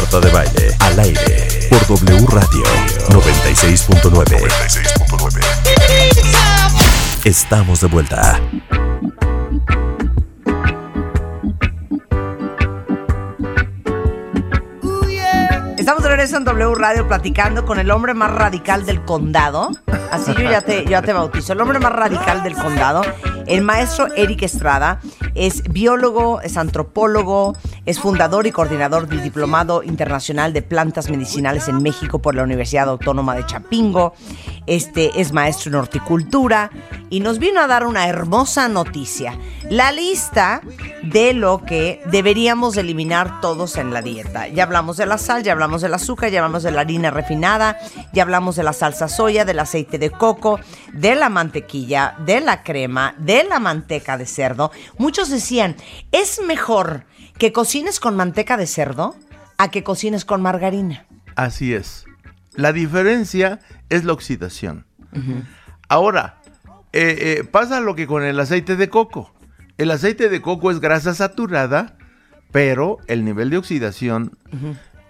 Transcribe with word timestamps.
Marta 0.00 0.20
de 0.20 0.30
Baile, 0.30 0.76
al 0.78 1.00
aire, 1.00 1.48
por 1.68 1.84
W 1.88 2.24
Radio 2.28 2.62
96.9. 3.08 4.46
Estamos 7.24 7.80
de 7.80 7.88
vuelta. 7.88 8.40
Estamos 15.76 16.04
de 16.04 16.08
regreso 16.08 16.36
en 16.36 16.44
W 16.44 16.74
Radio 16.76 17.08
platicando 17.08 17.66
con 17.66 17.80
el 17.80 17.90
hombre 17.90 18.14
más 18.14 18.30
radical 18.30 18.86
del 18.86 19.04
condado. 19.04 19.70
Así 20.12 20.32
yo 20.32 20.48
ya 20.48 20.60
te, 20.60 20.84
yo 20.84 20.90
ya 20.90 21.02
te 21.02 21.12
bautizo. 21.12 21.54
El 21.54 21.60
hombre 21.60 21.80
más 21.80 21.92
radical 21.92 22.44
del 22.44 22.54
condado, 22.54 23.02
el 23.48 23.62
maestro 23.62 24.06
Eric 24.14 24.42
Estrada, 24.42 25.00
es 25.34 25.64
biólogo, 25.64 26.40
es 26.40 26.56
antropólogo, 26.56 27.56
es 27.88 28.00
fundador 28.00 28.46
y 28.46 28.52
coordinador 28.52 29.08
del 29.08 29.22
Diplomado 29.22 29.82
Internacional 29.82 30.52
de 30.52 30.60
Plantas 30.60 31.08
Medicinales 31.08 31.68
en 31.68 31.82
México 31.82 32.18
por 32.18 32.34
la 32.34 32.42
Universidad 32.42 32.86
Autónoma 32.86 33.34
de 33.34 33.46
Chapingo. 33.46 34.12
Este 34.66 35.22
es 35.22 35.32
maestro 35.32 35.70
en 35.70 35.76
horticultura 35.76 36.70
y 37.08 37.20
nos 37.20 37.38
vino 37.38 37.62
a 37.62 37.66
dar 37.66 37.86
una 37.86 38.06
hermosa 38.06 38.68
noticia. 38.68 39.38
La 39.70 39.90
lista 39.90 40.60
de 41.02 41.32
lo 41.32 41.64
que 41.64 42.02
deberíamos 42.10 42.76
eliminar 42.76 43.40
todos 43.40 43.78
en 43.78 43.94
la 43.94 44.02
dieta. 44.02 44.48
Ya 44.48 44.64
hablamos 44.64 44.98
de 44.98 45.06
la 45.06 45.16
sal, 45.16 45.42
ya 45.42 45.52
hablamos 45.52 45.80
del 45.80 45.94
azúcar, 45.94 46.30
ya 46.30 46.40
hablamos 46.40 46.64
de 46.64 46.72
la 46.72 46.82
harina 46.82 47.10
refinada, 47.10 47.78
ya 48.12 48.22
hablamos 48.22 48.56
de 48.56 48.64
la 48.64 48.74
salsa 48.74 49.08
soya, 49.08 49.46
del 49.46 49.60
aceite 49.60 49.96
de 49.96 50.10
coco, 50.10 50.60
de 50.92 51.14
la 51.14 51.30
mantequilla, 51.30 52.16
de 52.18 52.42
la 52.42 52.62
crema, 52.62 53.14
de 53.16 53.44
la 53.44 53.58
manteca 53.58 54.18
de 54.18 54.26
cerdo. 54.26 54.72
Muchos 54.98 55.30
decían, 55.30 55.74
es 56.12 56.42
mejor 56.42 57.06
que 57.38 57.52
cocines 57.52 58.00
con 58.00 58.16
manteca 58.16 58.56
de 58.56 58.66
cerdo 58.66 59.14
a 59.56 59.70
que 59.70 59.82
cocines 59.82 60.24
con 60.24 60.42
margarina. 60.42 61.06
Así 61.36 61.74
es. 61.74 62.04
La 62.54 62.72
diferencia 62.72 63.60
es 63.88 64.04
la 64.04 64.12
oxidación. 64.12 64.84
Ahora, 65.88 66.40
eh, 66.92 67.16
eh, 67.20 67.44
pasa 67.44 67.80
lo 67.80 67.94
que 67.94 68.06
con 68.06 68.24
el 68.24 68.38
aceite 68.40 68.76
de 68.76 68.88
coco. 68.88 69.32
El 69.78 69.90
aceite 69.90 70.28
de 70.28 70.42
coco 70.42 70.70
es 70.70 70.80
grasa 70.80 71.14
saturada, 71.14 71.96
pero 72.50 72.98
el 73.06 73.24
nivel 73.24 73.50
de 73.50 73.58
oxidación... 73.58 74.36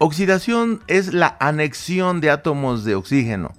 Oxidación 0.01 0.81
es 0.87 1.13
la 1.13 1.37
anexión 1.41 2.21
de 2.21 2.31
átomos 2.31 2.85
de 2.85 2.95
oxígeno. 2.95 3.53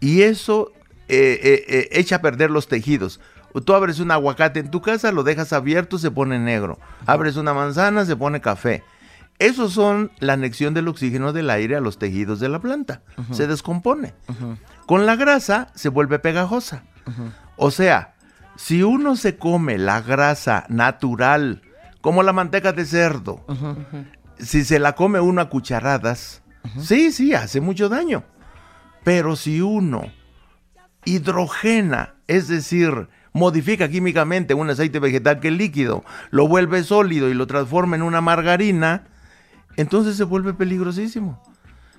Y 0.00 0.20
eso 0.20 0.70
eh, 1.08 1.88
echa 1.92 2.16
a 2.16 2.20
perder 2.20 2.50
los 2.50 2.68
tejidos. 2.68 3.20
Tú 3.60 3.74
abres 3.74 4.00
un 4.00 4.10
aguacate 4.10 4.60
en 4.60 4.70
tu 4.70 4.80
casa, 4.80 5.12
lo 5.12 5.22
dejas 5.22 5.52
abierto, 5.52 5.98
se 5.98 6.10
pone 6.10 6.38
negro. 6.38 6.78
Abres 7.06 7.36
una 7.36 7.52
manzana, 7.52 8.04
se 8.04 8.16
pone 8.16 8.40
café. 8.40 8.82
Esos 9.38 9.72
son 9.72 10.12
la 10.20 10.34
anexión 10.34 10.72
del 10.72 10.88
oxígeno 10.88 11.32
del 11.32 11.50
aire 11.50 11.76
a 11.76 11.80
los 11.80 11.98
tejidos 11.98 12.40
de 12.40 12.48
la 12.48 12.60
planta. 12.60 13.02
Se 13.32 13.46
descompone. 13.46 14.14
Con 14.86 15.04
la 15.04 15.16
grasa 15.16 15.68
se 15.74 15.88
vuelve 15.88 16.18
pegajosa. 16.18 16.84
O 17.56 17.70
sea, 17.70 18.14
si 18.56 18.82
uno 18.82 19.16
se 19.16 19.36
come 19.36 19.78
la 19.78 20.00
grasa 20.00 20.64
natural, 20.68 21.62
como 22.00 22.22
la 22.22 22.32
manteca 22.32 22.72
de 22.72 22.84
cerdo, 22.84 23.44
si 24.38 24.64
se 24.64 24.78
la 24.78 24.94
come 24.94 25.20
uno 25.20 25.40
a 25.40 25.48
cucharadas, 25.48 26.42
sí, 26.78 27.12
sí, 27.12 27.34
hace 27.34 27.60
mucho 27.60 27.88
daño. 27.88 28.24
Pero 29.04 29.36
si 29.36 29.60
uno 29.60 30.04
hidrogena, 31.04 32.14
es 32.28 32.48
decir, 32.48 33.08
modifica 33.32 33.88
químicamente 33.88 34.54
un 34.54 34.70
aceite 34.70 34.98
vegetal 34.98 35.40
que 35.40 35.48
es 35.48 35.54
líquido, 35.54 36.04
lo 36.30 36.48
vuelve 36.48 36.82
sólido 36.84 37.28
y 37.28 37.34
lo 37.34 37.46
transforma 37.46 37.96
en 37.96 38.02
una 38.02 38.20
margarina, 38.20 39.04
entonces 39.76 40.16
se 40.16 40.24
vuelve 40.24 40.54
peligrosísimo. 40.54 41.42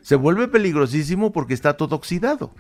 Se 0.02 0.16
vuelve 0.16 0.48
peligrosísimo 0.48 1.31
porque 1.31 1.53
está 1.53 1.78
todo 1.78 1.95
oxidado. 1.95 2.53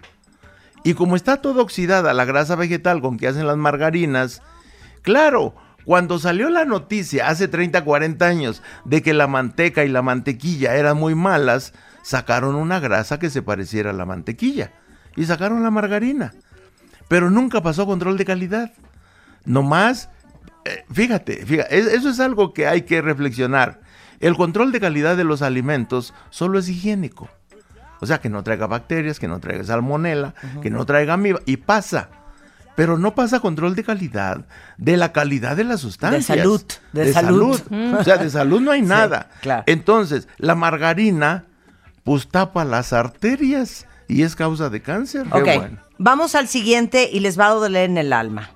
Y 0.83 0.95
como 0.95 1.15
está 1.15 1.41
todo 1.41 1.61
oxidada 1.61 2.13
la 2.13 2.25
grasa 2.25 2.55
vegetal 2.55 3.01
con 3.01 3.17
que 3.17 3.27
hacen 3.27 3.47
las 3.47 3.57
margarinas, 3.57 4.41
claro, 5.01 5.53
cuando 5.85 6.19
salió 6.19 6.49
la 6.49 6.65
noticia 6.65 7.27
hace 7.27 7.47
30, 7.47 7.83
40 7.83 8.25
años 8.25 8.63
de 8.85 9.01
que 9.01 9.13
la 9.13 9.27
manteca 9.27 9.83
y 9.83 9.89
la 9.89 10.01
mantequilla 10.01 10.75
eran 10.75 10.97
muy 10.97 11.15
malas, 11.15 11.73
sacaron 12.03 12.55
una 12.55 12.79
grasa 12.79 13.19
que 13.19 13.29
se 13.29 13.41
pareciera 13.41 13.91
a 13.91 13.93
la 13.93 14.05
mantequilla 14.05 14.71
y 15.15 15.25
sacaron 15.25 15.63
la 15.63 15.71
margarina 15.71 16.33
pero 17.13 17.29
nunca 17.29 17.61
pasó 17.61 17.85
control 17.85 18.17
de 18.17 18.25
calidad. 18.25 18.71
Nomás, 19.45 20.09
eh, 20.65 20.83
fíjate, 20.91 21.45
fíjate, 21.45 21.77
eso 21.77 22.09
es 22.09 22.19
algo 22.19 22.55
que 22.55 22.65
hay 22.65 22.81
que 22.81 23.03
reflexionar. 23.03 23.81
El 24.19 24.35
control 24.35 24.71
de 24.71 24.79
calidad 24.79 25.15
de 25.15 25.23
los 25.23 25.43
alimentos 25.43 26.15
solo 26.31 26.57
es 26.57 26.67
higiénico. 26.67 27.29
O 27.99 28.07
sea, 28.07 28.17
que 28.17 28.29
no 28.29 28.43
traiga 28.43 28.65
bacterias, 28.65 29.19
que 29.19 29.27
no 29.27 29.39
traiga 29.39 29.63
salmonela, 29.63 30.33
que 30.63 30.71
no 30.71 30.87
traiga 30.87 31.13
amiba. 31.13 31.39
Y 31.45 31.57
pasa. 31.57 32.09
Pero 32.75 32.97
no 32.97 33.13
pasa 33.13 33.41
control 33.41 33.75
de 33.75 33.83
calidad, 33.83 34.47
de 34.79 34.97
la 34.97 35.11
calidad 35.11 35.55
de 35.55 35.65
las 35.65 35.81
sustancias. 35.81 36.27
De 36.29 36.41
salud. 36.41 36.63
De, 36.93 37.13
salud. 37.13 37.61
O 37.95 38.03
sea, 38.03 38.17
de 38.17 38.31
salud 38.31 38.59
no 38.59 38.71
hay 38.71 38.81
nada. 38.97 39.29
Entonces, 39.67 40.27
la 40.39 40.55
margarina, 40.55 41.45
pues 42.03 42.27
tapa 42.27 42.65
las 42.65 42.91
arterias 42.91 43.85
y 44.07 44.23
es 44.23 44.35
causa 44.35 44.71
de 44.71 44.81
cáncer. 44.81 45.27
Ok, 45.29 45.47
vamos 45.97 46.35
al 46.35 46.47
siguiente 46.47 47.09
y 47.11 47.19
les 47.19 47.39
va 47.39 47.47
a 47.47 47.53
doler 47.53 47.89
en 47.89 47.97
el 47.97 48.13
alma. 48.13 48.51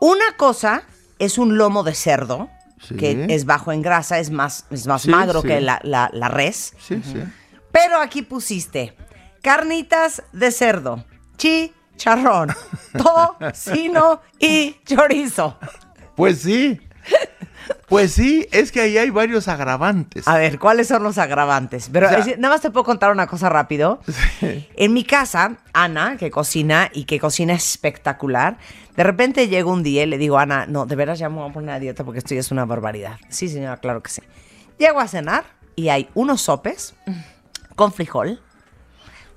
Una 0.00 0.36
cosa 0.36 0.82
es 1.18 1.38
un 1.38 1.58
lomo 1.58 1.82
de 1.82 1.94
cerdo, 1.94 2.48
que 2.96 3.26
es 3.28 3.44
bajo 3.44 3.72
en 3.72 3.82
grasa, 3.82 4.18
es 4.18 4.30
más, 4.30 4.66
es 4.70 4.86
más 4.86 5.06
magro 5.06 5.42
que 5.42 5.60
la, 5.60 5.80
la, 5.82 6.28
res. 6.28 6.74
Sí, 6.78 7.02
sí. 7.02 7.22
Pero 7.72 8.00
aquí 8.00 8.22
pusiste 8.22 8.96
carnitas 9.42 10.22
de 10.32 10.50
cerdo, 10.52 11.04
chicharrón, 11.36 12.54
tocino 13.40 14.20
y 14.38 14.76
chorizo. 14.84 15.58
Pues 16.14 16.42
sí. 16.42 16.80
Pues 17.88 18.12
sí, 18.12 18.46
es 18.52 18.70
que 18.70 18.82
ahí 18.82 18.98
hay 18.98 19.10
varios 19.10 19.48
agravantes. 19.48 20.28
A 20.28 20.36
ver, 20.36 20.58
¿cuáles 20.58 20.88
son 20.88 21.02
los 21.02 21.16
agravantes? 21.16 21.88
Pero 21.92 22.08
nada 22.10 22.54
más 22.54 22.60
te 22.60 22.70
puedo 22.70 22.84
contar 22.84 23.10
una 23.10 23.26
cosa 23.26 23.48
rápido. 23.48 24.00
En 24.76 24.92
mi 24.92 25.04
casa, 25.04 25.56
Ana, 25.72 26.16
que 26.18 26.30
cocina 26.30 26.90
y 26.92 27.04
que 27.04 27.18
cocina 27.18 27.54
espectacular, 27.54 28.58
de 28.96 29.02
repente 29.04 29.48
llega 29.48 29.70
un 29.70 29.82
día 29.82 30.02
y 30.02 30.06
le 30.06 30.18
digo, 30.18 30.38
Ana, 30.38 30.66
no, 30.66 30.84
de 30.84 30.96
veras 30.96 31.18
ya 31.18 31.28
me 31.28 31.36
voy 31.36 31.48
a 31.48 31.52
poner 31.52 31.70
a 31.70 31.78
dieta 31.78 32.04
porque 32.04 32.18
esto 32.18 32.34
ya 32.34 32.40
es 32.40 32.50
una 32.50 32.64
barbaridad. 32.66 33.18
Sí, 33.30 33.48
señora, 33.48 33.78
claro 33.78 34.02
que 34.02 34.10
sí. 34.10 34.22
Llego 34.78 35.00
a 35.00 35.08
cenar 35.08 35.44
y 35.74 35.88
hay 35.88 36.08
unos 36.14 36.42
sopes 36.42 36.94
con 37.74 37.92
frijol, 37.92 38.40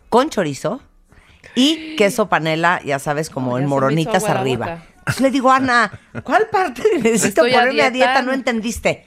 con 0.10 0.30
chorizo 0.30 0.82
y 1.56 1.96
queso 1.96 2.28
panela, 2.28 2.82
ya 2.84 3.00
sabes, 3.00 3.30
como 3.30 3.58
en 3.58 3.66
moronitas 3.66 4.26
arriba. 4.26 4.84
Le 5.20 5.32
digo, 5.32 5.52
Ana, 5.52 5.92
¿cuál 6.24 6.48
parte 6.50 6.84
necesito 7.02 7.42
ponerme 7.42 7.82
a 7.82 7.90
dieta? 7.90 8.22
No 8.22 8.34
entendiste. 8.34 9.06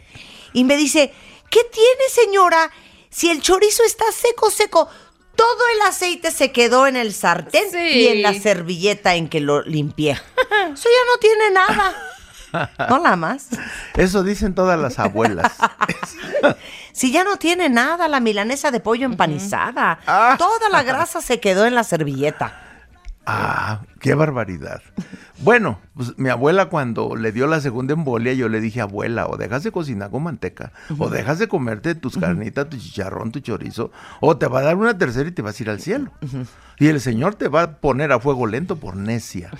Y 0.53 0.65
me 0.65 0.77
dice, 0.77 1.13
¿qué 1.51 1.61
tiene, 1.73 2.09
señora? 2.11 2.71
Si 3.11 3.31
el 3.31 3.41
chorizo 3.41 3.85
está 3.85 4.05
seco, 4.13 4.51
seco, 4.51 4.89
todo 5.37 5.63
el 5.75 5.89
aceite 5.89 6.31
se 6.31 6.53
quedó 6.53 6.87
en 6.87 6.97
el 6.97 7.13
sartén 7.13 7.65
y 7.73 8.07
en 8.07 8.23
la 8.23 8.35
servilleta 8.35 9.15
en 9.15 9.29
que 9.29 9.41
lo 9.41 9.63
limpié. 9.63 10.13
Eso 10.13 10.89
ya 10.89 11.13
no 11.13 11.19
tiene 11.21 11.51
nada. 11.51 11.95
No 12.89 12.99
la 12.99 13.17
más. 13.17 13.49
Eso 13.97 14.23
dicen 14.23 14.55
todas 14.55 14.79
las 14.79 14.99
abuelas. 14.99 15.53
si 16.93 17.11
ya 17.11 17.25
no 17.25 17.37
tiene 17.37 17.69
nada, 17.69 18.07
la 18.07 18.21
milanesa 18.21 18.71
de 18.71 18.81
pollo 18.81 19.07
empanizada. 19.07 19.99
Ah. 20.07 20.37
Toda 20.39 20.69
la 20.69 20.83
grasa 20.83 21.21
se 21.21 21.41
quedó 21.41 21.67
en 21.67 21.75
la 21.75 21.83
servilleta. 21.85 22.64
Ah, 23.27 23.83
qué 24.01 24.15
barbaridad. 24.15 24.83
Bueno, 25.39 25.81
pues 25.95 26.19
mi 26.19 26.29
abuela 26.29 26.67
cuando 26.67 27.17
le 27.17 27.33
dio 27.33 27.47
la 27.47 27.61
segunda 27.61 27.95
embolia, 27.95 28.35
yo 28.35 28.49
le 28.49 28.61
dije, 28.61 28.81
abuela, 28.81 29.27
o 29.27 29.37
dejas 29.37 29.63
de 29.63 29.73
cocinar 29.73 30.11
con 30.11 30.25
manteca, 30.25 30.73
o 30.99 31.09
dejas 31.09 31.39
de 31.39 31.49
comerte 31.49 31.95
tus 31.95 32.19
carnitas, 32.19 32.69
tu 32.69 32.77
chicharrón, 32.77 33.33
tu 33.33 33.41
chorizo, 33.41 33.91
o 34.21 34.37
te 34.37 34.47
va 34.47 34.61
a 34.61 34.65
dar 34.65 34.77
una 34.77 34.99
tercera 34.99 35.29
y 35.29 35.33
te 35.33 35.43
vas 35.43 35.59
a 35.59 35.63
ir 35.63 35.71
al 35.71 35.81
cielo. 35.81 36.13
Y 36.79 36.89
el 36.89 37.01
Señor 37.01 37.35
te 37.35 37.49
va 37.49 37.63
a 37.63 37.77
poner 37.79 38.13
a 38.13 38.21
fuego 38.21 38.47
lento 38.47 38.77
por 38.77 38.97
necia. 38.97 39.51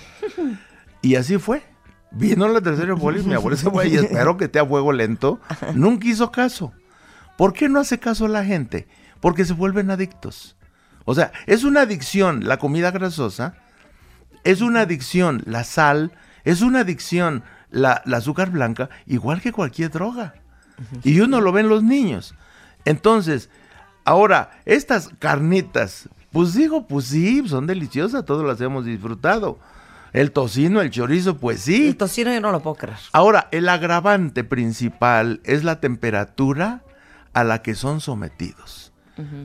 Y 1.01 1.15
así 1.15 1.37
fue. 1.37 1.63
Vino 2.11 2.47
la 2.47 2.61
tercera 2.61 2.93
embolia 2.93 3.21
y 3.21 3.25
mi 3.25 3.33
abuela 3.33 3.57
se 3.57 3.69
fue 3.69 3.89
y 3.89 3.95
espero 3.95 4.37
que 4.37 4.45
esté 4.45 4.59
a 4.59 4.65
fuego 4.65 4.93
lento. 4.93 5.39
Nunca 5.73 6.07
hizo 6.07 6.31
caso. 6.31 6.71
¿Por 7.37 7.53
qué 7.53 7.67
no 7.67 7.79
hace 7.79 7.99
caso 7.99 8.27
la 8.27 8.45
gente? 8.45 8.87
Porque 9.19 9.43
se 9.43 9.53
vuelven 9.53 9.91
adictos. 9.91 10.55
O 11.05 11.13
sea, 11.13 11.31
es 11.45 11.63
una 11.63 11.81
adicción 11.81 12.47
la 12.47 12.57
comida 12.57 12.91
grasosa, 12.91 13.55
es 14.45 14.61
una 14.61 14.81
adicción 14.81 15.41
la 15.45 15.65
sal, 15.65 16.11
es 16.45 16.61
una 16.61 16.81
adicción 16.81 17.43
la, 17.71 18.01
azúcar 18.13 18.51
blanca, 18.51 18.89
igual 19.05 19.41
que 19.41 19.51
cualquier 19.51 19.91
droga. 19.91 20.35
Y 21.03 21.19
uno 21.19 21.41
lo 21.41 21.51
ven 21.51 21.67
los 21.67 21.83
niños. 21.83 22.35
Entonces, 22.85 23.49
ahora, 24.05 24.51
estas 24.65 25.09
carnitas, 25.19 26.07
pues 26.31 26.53
digo, 26.53 26.87
pues 26.87 27.05
sí, 27.07 27.47
son 27.47 27.67
deliciosas, 27.67 28.23
todos 28.23 28.45
las 28.45 28.61
hemos 28.61 28.85
disfrutado. 28.85 29.59
El 30.13 30.31
tocino, 30.31 30.79
el 30.79 30.91
chorizo, 30.91 31.37
pues 31.37 31.61
sí. 31.61 31.87
El 31.87 31.97
tocino 31.97 32.31
yo 32.31 32.39
no 32.39 32.51
lo 32.51 32.61
puedo 32.61 32.75
creer. 32.75 32.97
Ahora, 33.11 33.49
el 33.51 33.67
agravante 33.67 34.43
principal 34.43 35.41
es 35.43 35.63
la 35.63 35.81
temperatura 35.81 36.83
a 37.33 37.43
la 37.43 37.61
que 37.61 37.75
son 37.75 37.99
sometidos. 37.99 38.93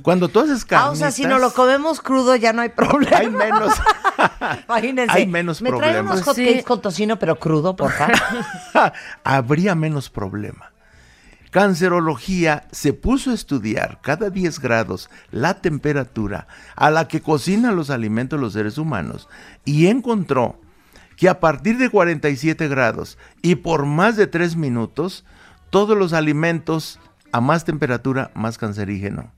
Cuando 0.02 0.28
tú 0.28 0.40
haces 0.40 0.62
Ah, 0.62 0.66
carnitas... 0.68 0.92
o 0.92 0.96
sea, 0.96 1.10
si 1.12 1.24
no 1.26 1.38
lo 1.38 1.52
comemos 1.52 2.00
crudo 2.00 2.34
ya 2.36 2.52
no 2.52 2.62
hay 2.62 2.70
problema. 2.70 3.18
Hay 3.18 3.30
menos... 3.30 3.72
Imagínense. 4.68 5.16
hay 5.16 5.26
menos 5.26 5.62
¿Me 5.62 5.70
traen 5.70 5.82
problemas. 6.04 6.12
unos 6.22 6.36
sí. 6.36 6.42
hotcakes 6.44 6.64
con 6.64 6.80
tocino 6.82 7.18
pero 7.18 7.38
crudo, 7.38 7.76
por 7.76 7.92
favor? 7.92 8.14
habría 9.24 9.74
menos 9.74 10.10
problema. 10.10 10.72
Cancerología 11.50 12.64
se 12.70 12.92
puso 12.92 13.30
a 13.32 13.34
estudiar 13.34 13.98
cada 14.02 14.30
10 14.30 14.60
grados 14.60 15.10
la 15.32 15.54
temperatura 15.60 16.46
a 16.76 16.90
la 16.90 17.08
que 17.08 17.20
cocinan 17.22 17.74
los 17.76 17.90
alimentos 17.90 18.38
los 18.40 18.52
seres 18.52 18.78
humanos 18.78 19.28
y 19.64 19.88
encontró 19.88 20.60
que 21.16 21.28
a 21.28 21.40
partir 21.40 21.76
de 21.78 21.90
47 21.90 22.68
grados 22.68 23.18
y 23.42 23.56
por 23.56 23.84
más 23.84 24.16
de 24.16 24.26
3 24.26 24.56
minutos, 24.56 25.24
todos 25.70 25.98
los 25.98 26.12
alimentos 26.12 26.98
a 27.32 27.40
más 27.40 27.64
temperatura, 27.64 28.30
más 28.34 28.56
cancerígeno. 28.56 29.32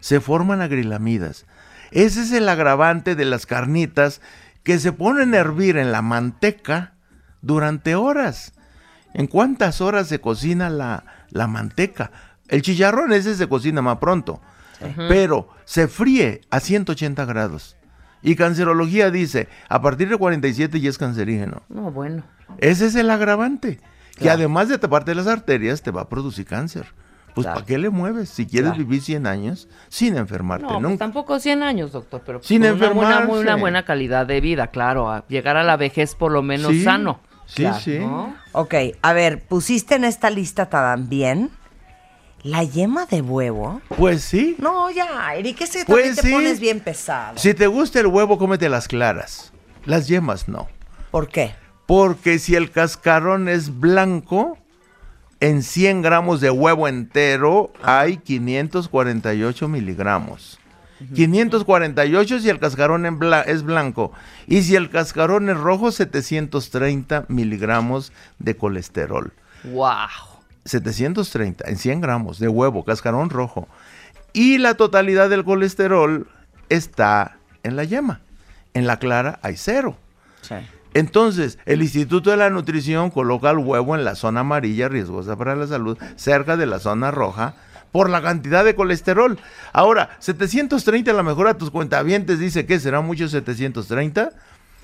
Se 0.00 0.20
forman 0.20 0.60
agrilamidas. 0.60 1.46
Ese 1.90 2.22
es 2.22 2.32
el 2.32 2.48
agravante 2.48 3.14
de 3.14 3.24
las 3.24 3.46
carnitas 3.46 4.20
que 4.62 4.78
se 4.78 4.92
ponen 4.92 5.34
a 5.34 5.38
hervir 5.38 5.76
en 5.76 5.92
la 5.92 6.02
manteca 6.02 6.94
durante 7.42 7.94
horas. 7.94 8.52
¿En 9.14 9.26
cuántas 9.26 9.80
horas 9.80 10.06
se 10.06 10.20
cocina 10.20 10.70
la, 10.70 11.04
la 11.30 11.46
manteca? 11.46 12.12
El 12.48 12.62
chicharrón 12.62 13.12
ese 13.12 13.34
se 13.34 13.48
cocina 13.48 13.82
más 13.82 13.98
pronto, 13.98 14.40
pero 15.08 15.48
se 15.64 15.88
fríe 15.88 16.40
a 16.50 16.60
180 16.60 17.24
grados. 17.24 17.76
Y 18.22 18.36
cancerología 18.36 19.10
dice, 19.10 19.48
a 19.68 19.80
partir 19.80 20.08
de 20.08 20.18
47 20.18 20.80
ya 20.80 20.90
es 20.90 20.98
cancerígeno. 20.98 21.62
No, 21.68 21.90
bueno. 21.90 22.24
Ese 22.58 22.86
es 22.86 22.94
el 22.94 23.08
agravante, 23.10 23.80
que 24.16 24.30
además 24.30 24.68
de 24.68 24.78
taparte 24.78 25.14
las 25.14 25.26
arterias, 25.26 25.82
te 25.82 25.90
va 25.90 26.02
a 26.02 26.08
producir 26.08 26.44
cáncer. 26.44 26.86
Pues 27.34 27.44
Claro. 27.44 27.54
¿para 27.60 27.66
qué 27.66 27.78
le 27.78 27.90
mueves 27.90 28.28
si 28.28 28.46
quieres 28.46 28.70
Claro. 28.72 28.84
vivir 28.84 29.02
100 29.02 29.26
años 29.26 29.68
sin 29.88 30.16
enfermarte 30.16 30.64
No, 30.64 30.70
pues 30.72 30.82
nunca? 30.82 30.98
tampoco 30.98 31.38
100 31.38 31.62
años, 31.62 31.92
doctor, 31.92 32.22
pero 32.26 32.38
pues 32.38 32.48
Sin 32.48 32.62
una 32.64 32.72
buena, 32.90 33.26
una 33.28 33.56
buena 33.56 33.84
calidad 33.84 34.26
de 34.26 34.40
vida, 34.40 34.68
claro, 34.68 35.10
a 35.10 35.24
llegar 35.28 35.56
a 35.56 35.62
la 35.62 35.76
vejez 35.76 36.14
por 36.14 36.32
lo 36.32 36.42
menos 36.42 36.72
Sí, 36.72 36.82
sano. 36.84 37.20
Sí, 37.46 37.62
Claro, 37.62 37.80
sí. 37.80 37.98
¿no? 37.98 38.34
ok, 38.52 38.74
a 39.02 39.12
ver, 39.12 39.42
pusiste 39.46 39.94
en 39.96 40.04
esta 40.04 40.30
lista 40.30 40.66
también 40.70 41.50
la 42.42 42.62
yema 42.64 43.06
de 43.06 43.20
huevo. 43.20 43.80
Pues 43.96 44.22
sí. 44.22 44.56
No, 44.58 44.90
ya, 44.90 45.34
Eric, 45.34 45.60
ese 45.60 45.84
Pues 45.84 46.04
también 46.04 46.16
te 46.16 46.22
sí. 46.22 46.32
pones 46.32 46.60
bien 46.60 46.80
pesado. 46.80 47.36
Si 47.38 47.52
te 47.54 47.66
gusta 47.66 48.00
el 48.00 48.06
huevo, 48.06 48.38
cómete 48.38 48.68
las 48.68 48.88
claras. 48.88 49.52
Las 49.84 50.08
yemas 50.08 50.48
no. 50.48 50.68
¿Por 51.10 51.28
qué? 51.28 51.54
Porque 51.86 52.38
si 52.38 52.54
el 52.54 52.70
cascarón 52.70 53.48
es 53.48 53.78
blanco, 53.80 54.56
en 55.40 55.62
100 55.62 56.02
gramos 56.02 56.40
de 56.40 56.50
huevo 56.50 56.86
entero 56.88 57.72
hay 57.82 58.18
548 58.18 59.68
miligramos. 59.68 60.58
548 61.14 62.40
si 62.40 62.50
el 62.50 62.58
cascarón 62.58 63.06
en 63.06 63.18
bla- 63.18 63.44
es 63.46 63.62
blanco. 63.62 64.12
Y 64.46 64.62
si 64.62 64.76
el 64.76 64.90
cascarón 64.90 65.48
es 65.48 65.56
rojo, 65.56 65.92
730 65.92 67.24
miligramos 67.28 68.12
de 68.38 68.56
colesterol. 68.56 69.32
Wow. 69.64 69.94
730 70.66 71.64
en 71.68 71.76
100 71.78 72.00
gramos 72.02 72.38
de 72.38 72.48
huevo, 72.48 72.84
cascarón 72.84 73.30
rojo. 73.30 73.66
Y 74.34 74.58
la 74.58 74.74
totalidad 74.74 75.30
del 75.30 75.44
colesterol 75.44 76.28
está 76.68 77.38
en 77.62 77.76
la 77.76 77.84
yema. 77.84 78.20
En 78.74 78.86
la 78.86 78.98
clara 78.98 79.38
hay 79.42 79.56
cero. 79.56 79.96
Sí. 80.42 80.54
Entonces, 80.94 81.58
el 81.66 81.82
Instituto 81.82 82.30
de 82.30 82.36
la 82.36 82.50
Nutrición 82.50 83.10
coloca 83.10 83.50
el 83.50 83.58
huevo 83.58 83.94
en 83.94 84.04
la 84.04 84.14
zona 84.14 84.40
amarilla 84.40 84.88
riesgosa 84.88 85.36
para 85.36 85.54
la 85.56 85.66
salud, 85.66 85.96
cerca 86.16 86.56
de 86.56 86.66
la 86.66 86.78
zona 86.78 87.10
roja, 87.10 87.54
por 87.92 88.08
la 88.10 88.22
cantidad 88.22 88.64
de 88.64 88.74
colesterol. 88.74 89.38
Ahora, 89.72 90.10
730 90.20 91.10
a 91.10 91.14
lo 91.14 91.24
mejor 91.24 91.48
a 91.48 91.54
tus 91.54 91.70
cuentavientes 91.70 92.38
dice 92.38 92.66
que 92.66 92.78
será 92.80 93.00
mucho 93.00 93.28
730. 93.28 94.30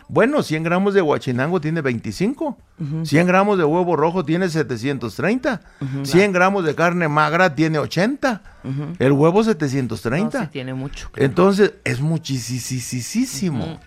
Bueno, 0.08 0.44
100 0.44 0.62
gramos 0.62 0.94
de 0.94 1.00
guachinango 1.00 1.60
tiene 1.60 1.80
25. 1.80 2.56
100 3.02 3.26
gramos 3.26 3.58
de 3.58 3.64
huevo 3.64 3.96
rojo 3.96 4.24
tiene 4.24 4.48
730. 4.48 5.60
100 6.04 6.32
gramos 6.32 6.64
de 6.64 6.76
carne 6.76 7.08
magra 7.08 7.56
tiene 7.56 7.78
80. 7.80 8.42
El 9.00 9.12
huevo 9.12 9.42
730. 9.42 10.38
No, 10.38 10.44
sí 10.44 10.50
tiene 10.52 10.74
mucho. 10.74 11.10
claro. 11.10 11.26
Entonces, 11.26 11.74
es 11.84 12.00
muchísimo. 12.00 13.80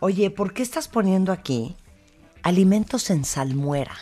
Oye, 0.00 0.30
¿por 0.30 0.52
qué 0.52 0.62
estás 0.62 0.88
poniendo 0.88 1.32
aquí 1.32 1.76
alimentos 2.42 3.10
en 3.10 3.24
salmuera? 3.24 3.94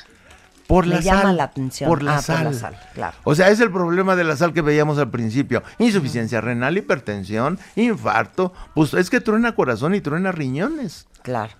Por 0.66 0.86
Me 0.86 0.94
la 0.96 1.00
llama 1.02 1.22
sal. 1.22 1.36
la 1.36 1.44
atención. 1.44 1.88
Por 1.88 2.02
la, 2.02 2.12
Ah, 2.12 2.16
por 2.16 2.22
sal. 2.24 2.44
la 2.44 2.52
sal, 2.54 2.80
claro. 2.94 3.16
O 3.24 3.34
sea, 3.34 3.50
es 3.50 3.60
el 3.60 3.70
problema 3.70 4.16
de 4.16 4.24
la 4.24 4.34
sal 4.36 4.52
que 4.54 4.62
veíamos 4.62 4.98
al 4.98 5.10
principio. 5.10 5.62
Insuficiencia 5.78 6.40
renal, 6.40 6.76
hipertensión, 6.78 7.58
infarto. 7.76 8.52
Pues 8.74 8.94
es 8.94 9.10
que 9.10 9.20
truena 9.20 9.54
corazón 9.54 9.94
y 9.94 10.00
truena 10.00 10.32
riñones. 10.32 11.06
Claro. 11.22 11.52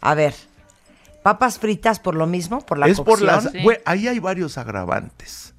A 0.00 0.14
ver, 0.14 0.34
papas 1.24 1.58
fritas 1.58 1.98
por 1.98 2.14
lo 2.14 2.26
mismo, 2.28 2.64
por 2.64 2.78
la 2.78 2.86
es 2.86 3.00
por 3.00 3.20
la 3.20 3.34
cocción? 3.34 3.52
sal. 3.52 3.60
Sí. 3.60 3.64
Güey, 3.64 3.78
ahí 3.84 4.06
hay 4.08 4.20
varios 4.20 4.58
agravantes. 4.58 5.54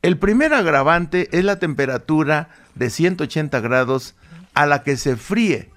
El 0.00 0.18
primer 0.18 0.54
agravante 0.54 1.28
es 1.36 1.44
la 1.44 1.58
temperatura 1.58 2.48
de 2.74 2.88
180 2.90 3.60
grados 3.60 4.14
a 4.54 4.64
la 4.66 4.82
que 4.84 4.96
se 4.96 5.16
fríe. 5.16 5.70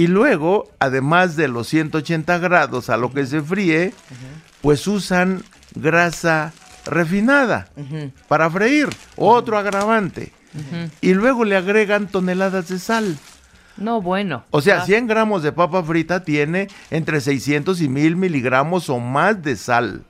Y 0.00 0.06
luego, 0.06 0.70
además 0.78 1.36
de 1.36 1.46
los 1.48 1.68
180 1.68 2.38
grados 2.38 2.88
a 2.88 2.96
lo 2.96 3.12
que 3.12 3.26
se 3.26 3.42
fríe, 3.42 3.92
pues 4.62 4.86
usan 4.86 5.42
grasa 5.74 6.52
refinada 6.86 7.68
para 8.26 8.48
freír, 8.48 8.88
otro 9.16 9.58
agravante. 9.58 10.32
Y 11.02 11.12
luego 11.12 11.44
le 11.44 11.54
agregan 11.56 12.08
toneladas 12.08 12.70
de 12.70 12.78
sal. 12.78 13.18
No, 13.76 14.00
bueno. 14.00 14.44
O 14.50 14.62
sea, 14.62 14.80
Ah, 14.82 14.86
100 14.86 15.06
gramos 15.06 15.42
de 15.42 15.52
papa 15.52 15.82
frita 15.82 16.24
tiene 16.24 16.68
entre 16.90 17.20
600 17.20 17.78
y 17.82 17.88
1000 17.90 18.16
miligramos 18.16 18.88
o 18.88 18.98
más 19.00 19.42
de 19.42 19.54
sal. 19.56 20.04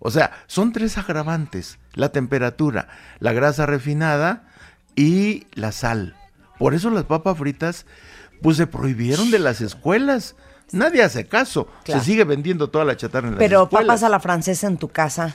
O 0.00 0.10
sea, 0.10 0.32
son 0.46 0.72
tres 0.72 0.96
agravantes. 0.96 1.78
La 1.92 2.08
temperatura, 2.10 2.88
la 3.20 3.34
grasa 3.34 3.66
refinada 3.66 4.44
y 4.94 5.46
la 5.52 5.72
sal. 5.72 6.14
Por 6.58 6.72
eso 6.72 6.88
las 6.90 7.04
papas 7.04 7.36
fritas, 7.36 7.84
pues 8.42 8.56
se 8.56 8.66
prohibieron 8.66 9.30
de 9.30 9.38
las 9.38 9.60
escuelas. 9.60 10.36
Nadie 10.72 11.02
hace 11.02 11.26
caso. 11.26 11.68
Claro. 11.84 12.00
Se 12.00 12.06
sigue 12.06 12.24
vendiendo 12.24 12.68
toda 12.70 12.84
la 12.84 12.96
chatarra 12.96 13.28
en 13.28 13.34
las 13.34 13.38
Pero 13.38 13.64
escuelas. 13.64 13.86
papas 13.86 14.02
a 14.02 14.08
la 14.08 14.20
francesa 14.20 14.66
en 14.66 14.76
tu 14.78 14.88
casa. 14.88 15.34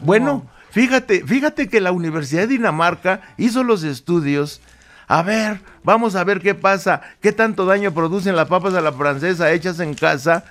Bueno, 0.00 0.48
fíjate, 0.70 1.24
fíjate 1.26 1.68
que 1.68 1.80
la 1.80 1.92
Universidad 1.92 2.42
de 2.42 2.48
Dinamarca 2.48 3.20
hizo 3.36 3.64
los 3.64 3.82
estudios. 3.82 4.60
A 5.08 5.22
ver, 5.22 5.60
vamos 5.82 6.14
a 6.14 6.22
ver 6.22 6.40
qué 6.40 6.54
pasa, 6.54 7.02
qué 7.20 7.32
tanto 7.32 7.66
daño 7.66 7.92
producen 7.92 8.36
las 8.36 8.48
papas 8.48 8.74
a 8.74 8.80
la 8.80 8.92
francesa 8.92 9.50
hechas 9.50 9.80
en 9.80 9.94
casa 9.94 10.44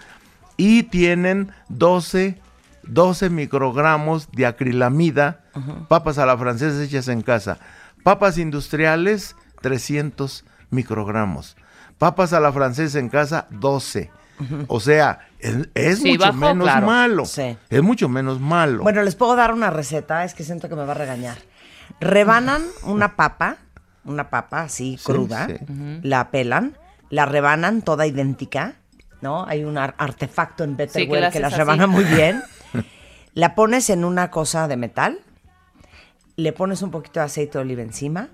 y 0.57 0.83
tienen 0.83 1.53
12, 1.69 2.37
12 2.83 3.29
microgramos 3.29 4.29
de 4.33 4.45
acrilamida, 4.45 5.45
papas 5.87 6.17
a 6.17 6.25
la 6.25 6.37
francesa 6.37 6.83
hechas 6.83 7.07
en 7.07 7.21
casa. 7.21 7.57
Papas 8.03 8.37
industriales, 8.37 9.37
300 9.61 10.43
microgramos. 10.69 11.55
Papas 11.99 12.33
a 12.33 12.39
la 12.39 12.51
francesa 12.51 12.97
en 12.97 13.09
casa, 13.09 13.45
12. 13.51 14.09
O 14.67 14.79
sea, 14.79 15.27
es, 15.39 15.67
es 15.75 15.99
Sí, 15.99 16.13
mucho 16.17 16.33
menos 16.33 16.63
claro. 16.65 16.87
malo. 16.87 17.25
Sí. 17.25 17.57
Es 17.69 17.83
mucho 17.83 18.07
menos 18.09 18.39
malo. 18.39 18.83
Bueno, 18.83 19.03
les 19.03 19.15
puedo 19.15 19.35
dar 19.35 19.53
una 19.53 19.69
receta, 19.69 20.23
es 20.23 20.33
que 20.33 20.43
siento 20.45 20.69
que 20.69 20.75
me 20.75 20.85
va 20.85 20.93
a 20.93 20.95
regañar. 20.95 21.37
Rebanan 21.99 22.63
una 22.83 23.15
papa, 23.17 23.57
una 24.05 24.29
papa 24.29 24.61
así 24.61 24.97
Sí, 24.97 25.03
cruda, 25.03 25.47
sí. 25.47 25.55
la 26.03 26.31
pelan, 26.31 26.77
la 27.09 27.25
rebanan 27.25 27.81
toda 27.81 28.07
idéntica, 28.07 28.75
¿no? 29.21 29.45
Hay 29.45 29.65
un 29.65 29.77
ar- 29.77 29.95
artefacto 29.97 30.63
en 30.63 30.77
Betterware 30.77 31.31
que 31.31 31.39
las 31.41 31.51
así. 31.51 31.59
rebana 31.59 31.85
muy 31.87 32.03
bien. 32.15 32.41
la 33.33 33.55
pones 33.55 33.89
en 33.89 34.05
una 34.05 34.31
cosa 34.31 34.69
de 34.69 34.77
metal, 34.77 35.19
le 36.37 36.53
pones 36.53 36.81
un 36.81 36.91
poquito 36.91 37.19
de 37.19 37.25
aceite 37.25 37.57
de 37.57 37.63
oliva 37.65 37.81
encima, 37.81 38.29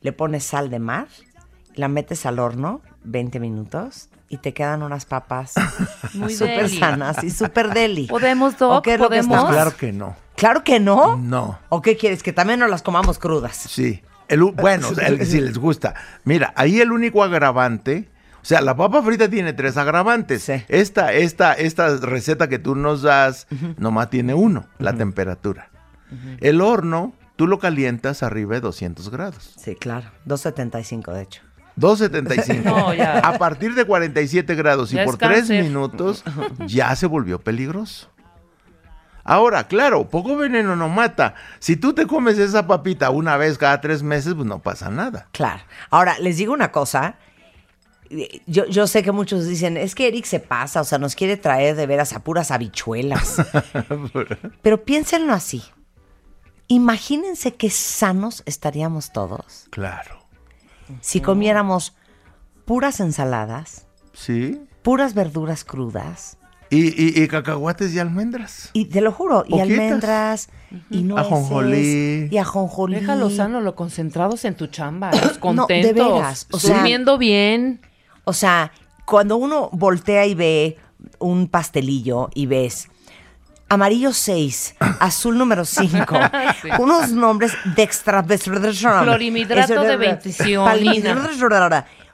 le 0.00 0.12
pones 0.12 0.44
sal 0.44 0.70
de 0.70 0.78
mar, 0.78 1.08
la 1.74 1.88
metes 1.88 2.24
al 2.24 2.38
horno 2.38 2.80
20 3.04 3.38
minutos 3.40 4.08
y 4.28 4.38
te 4.38 4.52
quedan 4.54 4.82
unas 4.82 5.04
papas 5.04 5.54
Muy 6.14 6.32
súper 6.34 6.64
deli. 6.68 6.78
sanas 6.78 7.22
y 7.22 7.30
súper 7.30 7.72
deli. 7.72 8.06
¿Podemos, 8.06 8.54
¿O 8.62 8.68
Doc? 8.68 8.84
qué 8.84 8.94
es 8.94 9.00
lo 9.00 9.08
que 9.10 9.22
¿Podemos? 9.22 9.50
Claro 9.50 9.76
que 9.76 9.92
no. 9.92 10.16
Claro 10.36 10.64
que 10.64 10.80
no. 10.80 11.16
No. 11.16 11.58
¿O 11.68 11.80
qué 11.82 11.96
quieres? 11.96 12.22
Que 12.22 12.32
también 12.32 12.58
nos 12.60 12.68
las 12.70 12.82
comamos 12.82 13.18
crudas. 13.18 13.56
Sí. 13.56 14.02
El 14.28 14.42
bueno, 14.42 14.88
el- 15.06 15.24
si 15.26 15.40
les 15.40 15.58
gusta. 15.58 15.94
Mira, 16.24 16.52
ahí 16.56 16.80
el 16.80 16.90
único 16.92 17.22
agravante. 17.22 18.08
O 18.42 18.46
sea, 18.46 18.60
la 18.60 18.76
papa 18.76 19.02
frita 19.02 19.28
tiene 19.30 19.52
tres 19.54 19.76
agravantes. 19.78 20.42
Sí. 20.42 20.64
Esta, 20.68 21.12
esta, 21.14 21.54
esta 21.54 21.96
receta 21.96 22.48
que 22.48 22.58
tú 22.58 22.74
nos 22.74 23.00
das, 23.02 23.46
nomás 23.78 24.10
tiene 24.10 24.34
uno, 24.34 24.66
la 24.78 24.92
temperatura. 24.94 25.70
El 26.40 26.60
horno, 26.60 27.14
tú 27.36 27.46
lo 27.46 27.58
calientas 27.58 28.22
arriba 28.22 28.54
de 28.54 28.60
200 28.60 29.08
grados. 29.10 29.54
Sí, 29.58 29.74
claro. 29.76 30.10
2.75, 30.26 31.12
de 31.14 31.22
hecho. 31.22 31.42
275. 31.76 32.62
No, 32.64 32.94
ya. 32.94 33.18
A 33.18 33.38
partir 33.38 33.74
de 33.74 33.84
47 33.84 34.54
grados 34.54 34.92
y 34.92 34.96
Ya 34.96 35.04
por 35.04 35.16
3 35.16 35.30
cáncer. 35.38 35.62
minutos 35.64 36.22
ya 36.66 36.94
se 36.96 37.06
volvió 37.06 37.40
peligroso. 37.40 38.08
Ahora, 39.26 39.66
claro, 39.68 40.08
poco 40.10 40.36
veneno 40.36 40.76
no 40.76 40.88
mata. 40.90 41.34
Si 41.58 41.76
tú 41.76 41.94
te 41.94 42.06
comes 42.06 42.36
esa 42.38 42.66
papita 42.66 43.08
una 43.08 43.38
vez 43.38 43.56
cada 43.56 43.80
tres 43.80 44.02
meses, 44.02 44.34
pues 44.34 44.46
no 44.46 44.58
pasa 44.58 44.90
nada. 44.90 45.28
Claro. 45.32 45.62
Ahora, 45.88 46.18
les 46.18 46.36
digo 46.36 46.52
una 46.52 46.70
cosa. 46.70 47.16
Yo, 48.46 48.66
yo 48.66 48.86
sé 48.86 49.02
que 49.02 49.12
muchos 49.12 49.46
dicen, 49.46 49.78
es 49.78 49.94
que 49.94 50.08
Eric 50.08 50.26
se 50.26 50.40
pasa, 50.40 50.82
o 50.82 50.84
sea, 50.84 50.98
nos 50.98 51.14
quiere 51.16 51.38
traer 51.38 51.74
de 51.74 51.86
veras 51.86 52.12
a 52.12 52.20
puras 52.20 52.50
habichuelas. 52.50 53.36
Pero 54.62 54.84
piénsenlo 54.84 55.32
así. 55.32 55.64
Imagínense 56.68 57.54
qué 57.54 57.70
sanos 57.70 58.42
estaríamos 58.46 59.12
todos 59.12 59.66
Claro. 59.70 60.23
Si 61.00 61.20
comiéramos 61.20 61.94
puras 62.64 63.00
ensaladas, 63.00 63.86
Sí. 64.12 64.60
puras 64.82 65.14
verduras 65.14 65.64
crudas, 65.64 66.38
Y, 66.70 66.88
y, 67.00 67.22
y 67.22 67.28
cacahuates 67.28 67.92
y 67.94 67.98
almendras. 67.98 68.70
y 68.72 68.86
te 68.86 69.00
lo 69.00 69.12
juro, 69.12 69.44
y 69.46 69.60
almendras, 69.60 70.48
y 70.90 71.02
nueces, 71.02 71.30
Ajonjolí. 71.32 72.28
y 72.30 72.36
ajonjolí. 72.38 72.96
Déjalo 72.96 73.30
sano, 73.30 73.60
lo 73.60 73.74
concentrados 73.76 74.44
en 74.44 74.56
tu 74.56 74.66
chamba, 74.68 75.10
los 75.22 75.38
contentos. 75.38 75.94
de 75.94 76.02
veras, 76.02 76.48
o 76.50 76.58
sea- 76.58 76.76
durmiendo 76.76 77.18
bien. 77.18 77.80
O 78.24 78.32
sea, 78.32 78.72
cuando 79.04 79.36
uno 79.36 79.68
voltea 79.72 80.26
y 80.26 80.34
ve 80.34 80.78
un 81.18 81.48
pastelillo 81.48 82.30
y 82.34 82.46
ves 82.46 82.88
amarillo 83.74 84.12
6, 84.12 84.76
azul 85.00 85.36
número 85.36 85.64
5, 85.64 86.18
Sí. 86.62 86.68
unos 86.78 87.10
nombres 87.12 87.52
de 87.76 87.82
extra... 87.82 88.22
Clorimidrato 89.02 89.72
de 89.82 89.96
bendicionina. 89.96 90.66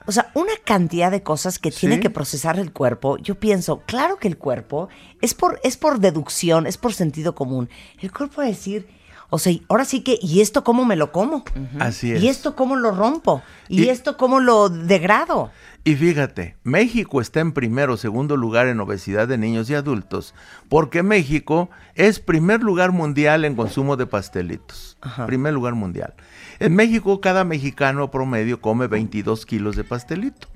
O 0.07 0.11
sea, 0.11 0.31
una 0.33 0.53
cantidad 0.65 1.11
de 1.11 1.21
cosas 1.21 1.59
que 1.59 1.69
tiene 1.71 1.95
Sí. 1.95 2.01
que 2.01 2.09
procesar 2.09 2.57
el 2.59 2.71
cuerpo. 2.73 3.17
Yo 3.17 3.35
pienso, 3.35 3.81
claro 3.85 4.17
que 4.17 4.27
el 4.27 4.37
cuerpo 4.37 4.89
es 5.21 5.33
por, 5.35 5.59
es 5.63 5.77
por 5.77 5.99
deducción, 5.99 6.65
es 6.65 6.77
por 6.77 6.93
sentido 6.93 7.35
común. 7.35 7.69
El 7.99 8.11
cuerpo 8.11 8.37
va 8.37 8.45
a 8.45 8.47
decir, 8.47 8.87
o 9.31 9.39
sea, 9.39 9.53
ahora 9.69 9.85
sí 9.85 10.01
que, 10.01 10.19
¿y 10.21 10.41
esto 10.41 10.63
cómo 10.63 10.85
me 10.85 10.95
lo 10.95 11.11
como? 11.11 11.43
Así 11.79 12.11
es. 12.11 12.21
¿Y 12.21 12.27
esto 12.27 12.55
cómo 12.55 12.75
lo 12.75 12.91
rompo? 12.91 13.41
¿Y, 13.69 13.83
Y- 13.85 13.89
esto 13.89 14.17
cómo 14.17 14.39
lo 14.39 14.69
degrado? 14.69 15.49
Y 15.83 15.95
fíjate, 15.95 16.57
México 16.63 17.21
está 17.21 17.39
en 17.39 17.53
primero 17.53 17.93
o 17.93 17.97
segundo 17.97 18.37
lugar 18.37 18.67
en 18.67 18.79
obesidad 18.81 19.27
de 19.27 19.39
niños 19.39 19.67
y 19.71 19.73
adultos, 19.73 20.35
porque 20.69 21.01
México 21.01 21.71
es 21.95 22.19
primer 22.19 22.61
lugar 22.61 22.91
mundial 22.91 23.45
en 23.45 23.55
consumo 23.55 23.97
de 23.97 24.05
pastelitos. 24.05 24.95
Primer 25.25 25.53
lugar 25.53 25.73
mundial. 25.73 26.13
En 26.59 26.75
México, 26.75 27.19
cada 27.19 27.43
mexicano 27.45 28.11
promedio 28.11 28.61
come 28.61 28.85
22 28.85 29.47
kilos 29.47 29.75
de 29.75 29.83
pastelito. 29.83 30.47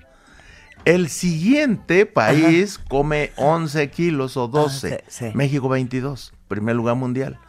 El 0.84 1.10
siguiente 1.10 2.05
país 2.05 2.77
come 2.77 3.32
11 3.38 3.89
kilos 3.89 4.38
o 4.38 4.48
12. 4.48 4.94
Ah, 4.94 5.03
sí, 5.08 5.25
sí. 5.25 5.32
México 5.34 5.67
22, 5.70 6.34
primer 6.48 6.75
lugar 6.75 6.96
mundial. 6.96 7.39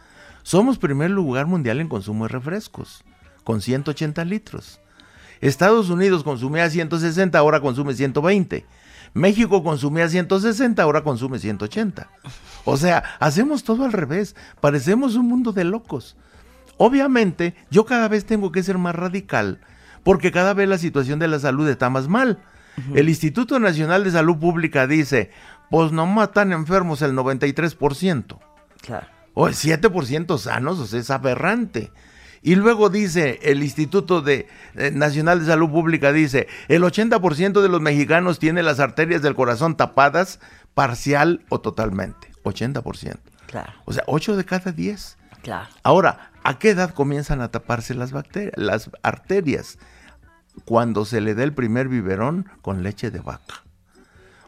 Somos 0.47 0.77
primer 0.77 1.09
lugar 1.09 1.45
mundial 1.45 1.81
en 1.81 1.89
consumo 1.89 2.23
de 2.23 2.29
refrescos, 2.29 3.03
con 3.43 3.59
180 3.59 4.23
litros. 4.23 4.79
Estados 5.41 5.89
Unidos 5.89 6.23
consumía 6.23 6.69
160, 6.69 7.37
ahora 7.37 7.59
consume 7.59 7.93
120. 7.93 8.65
México 9.13 9.61
consumía 9.61 10.07
160, 10.07 10.81
ahora 10.81 11.03
consume 11.03 11.39
180. 11.39 12.09
O 12.63 12.77
sea, 12.77 13.03
hacemos 13.19 13.65
todo 13.65 13.83
al 13.83 13.91
revés. 13.91 14.37
Parecemos 14.61 15.15
un 15.15 15.27
mundo 15.27 15.51
de 15.51 15.65
locos. 15.65 16.15
Obviamente, 16.77 17.53
yo 17.69 17.85
cada 17.85 18.07
vez 18.07 18.23
tengo 18.23 18.53
que 18.53 18.63
ser 18.63 18.77
más 18.77 18.95
radical, 18.95 19.59
porque 20.03 20.31
cada 20.31 20.53
vez 20.53 20.69
la 20.69 20.77
situación 20.77 21.19
de 21.19 21.27
la 21.27 21.39
salud 21.39 21.67
está 21.67 21.89
más 21.89 22.07
mal. 22.07 22.39
El 22.95 23.09
Instituto 23.09 23.59
Nacional 23.59 24.05
de 24.05 24.11
Salud 24.11 24.37
Pública 24.37 24.87
dice, 24.87 25.29
pues 25.69 25.91
no 25.91 26.05
matan 26.05 26.53
enfermos 26.53 27.01
el 27.01 27.11
93%. 27.17 28.39
Claro. 28.81 29.16
O 29.39 29.47
el 29.47 29.53
7% 29.53 30.37
sanos, 30.39 30.79
o 30.79 30.87
sea, 30.87 30.99
es 30.99 31.11
aberrante. 31.11 31.91
Y 32.41 32.55
luego 32.55 32.89
dice 32.89 33.39
el 33.43 33.61
Instituto 33.61 34.21
de, 34.21 34.47
eh, 34.75 34.89
Nacional 34.91 35.39
de 35.41 35.45
Salud 35.45 35.69
Pública, 35.69 36.11
dice, 36.11 36.47
el 36.69 36.81
80% 36.83 37.61
de 37.61 37.69
los 37.69 37.79
mexicanos 37.81 38.39
tiene 38.39 38.63
las 38.63 38.79
arterias 38.79 39.21
del 39.21 39.35
corazón 39.35 39.77
tapadas 39.77 40.39
parcial 40.73 41.45
o 41.49 41.59
totalmente. 41.61 42.31
80%. 42.43 43.17
Claro, 43.45 43.73
O 43.85 43.93
sea, 43.93 44.03
8 44.07 44.35
de 44.37 44.43
cada 44.45 44.71
10. 44.71 45.17
claro. 45.43 45.67
Ahora, 45.83 46.31
¿a 46.43 46.57
qué 46.57 46.71
edad 46.71 46.93
comienzan 46.95 47.41
a 47.41 47.49
taparse 47.51 47.93
las 47.93 48.11
bacterias, 48.11 48.53
las 48.57 48.89
arterias? 49.03 49.77
Cuando 50.65 51.05
se 51.05 51.21
le 51.21 51.35
da 51.35 51.43
el 51.43 51.53
primer 51.53 51.87
biberón 51.89 52.49
con 52.63 52.81
leche 52.81 53.11
de 53.11 53.19
vaca. 53.19 53.63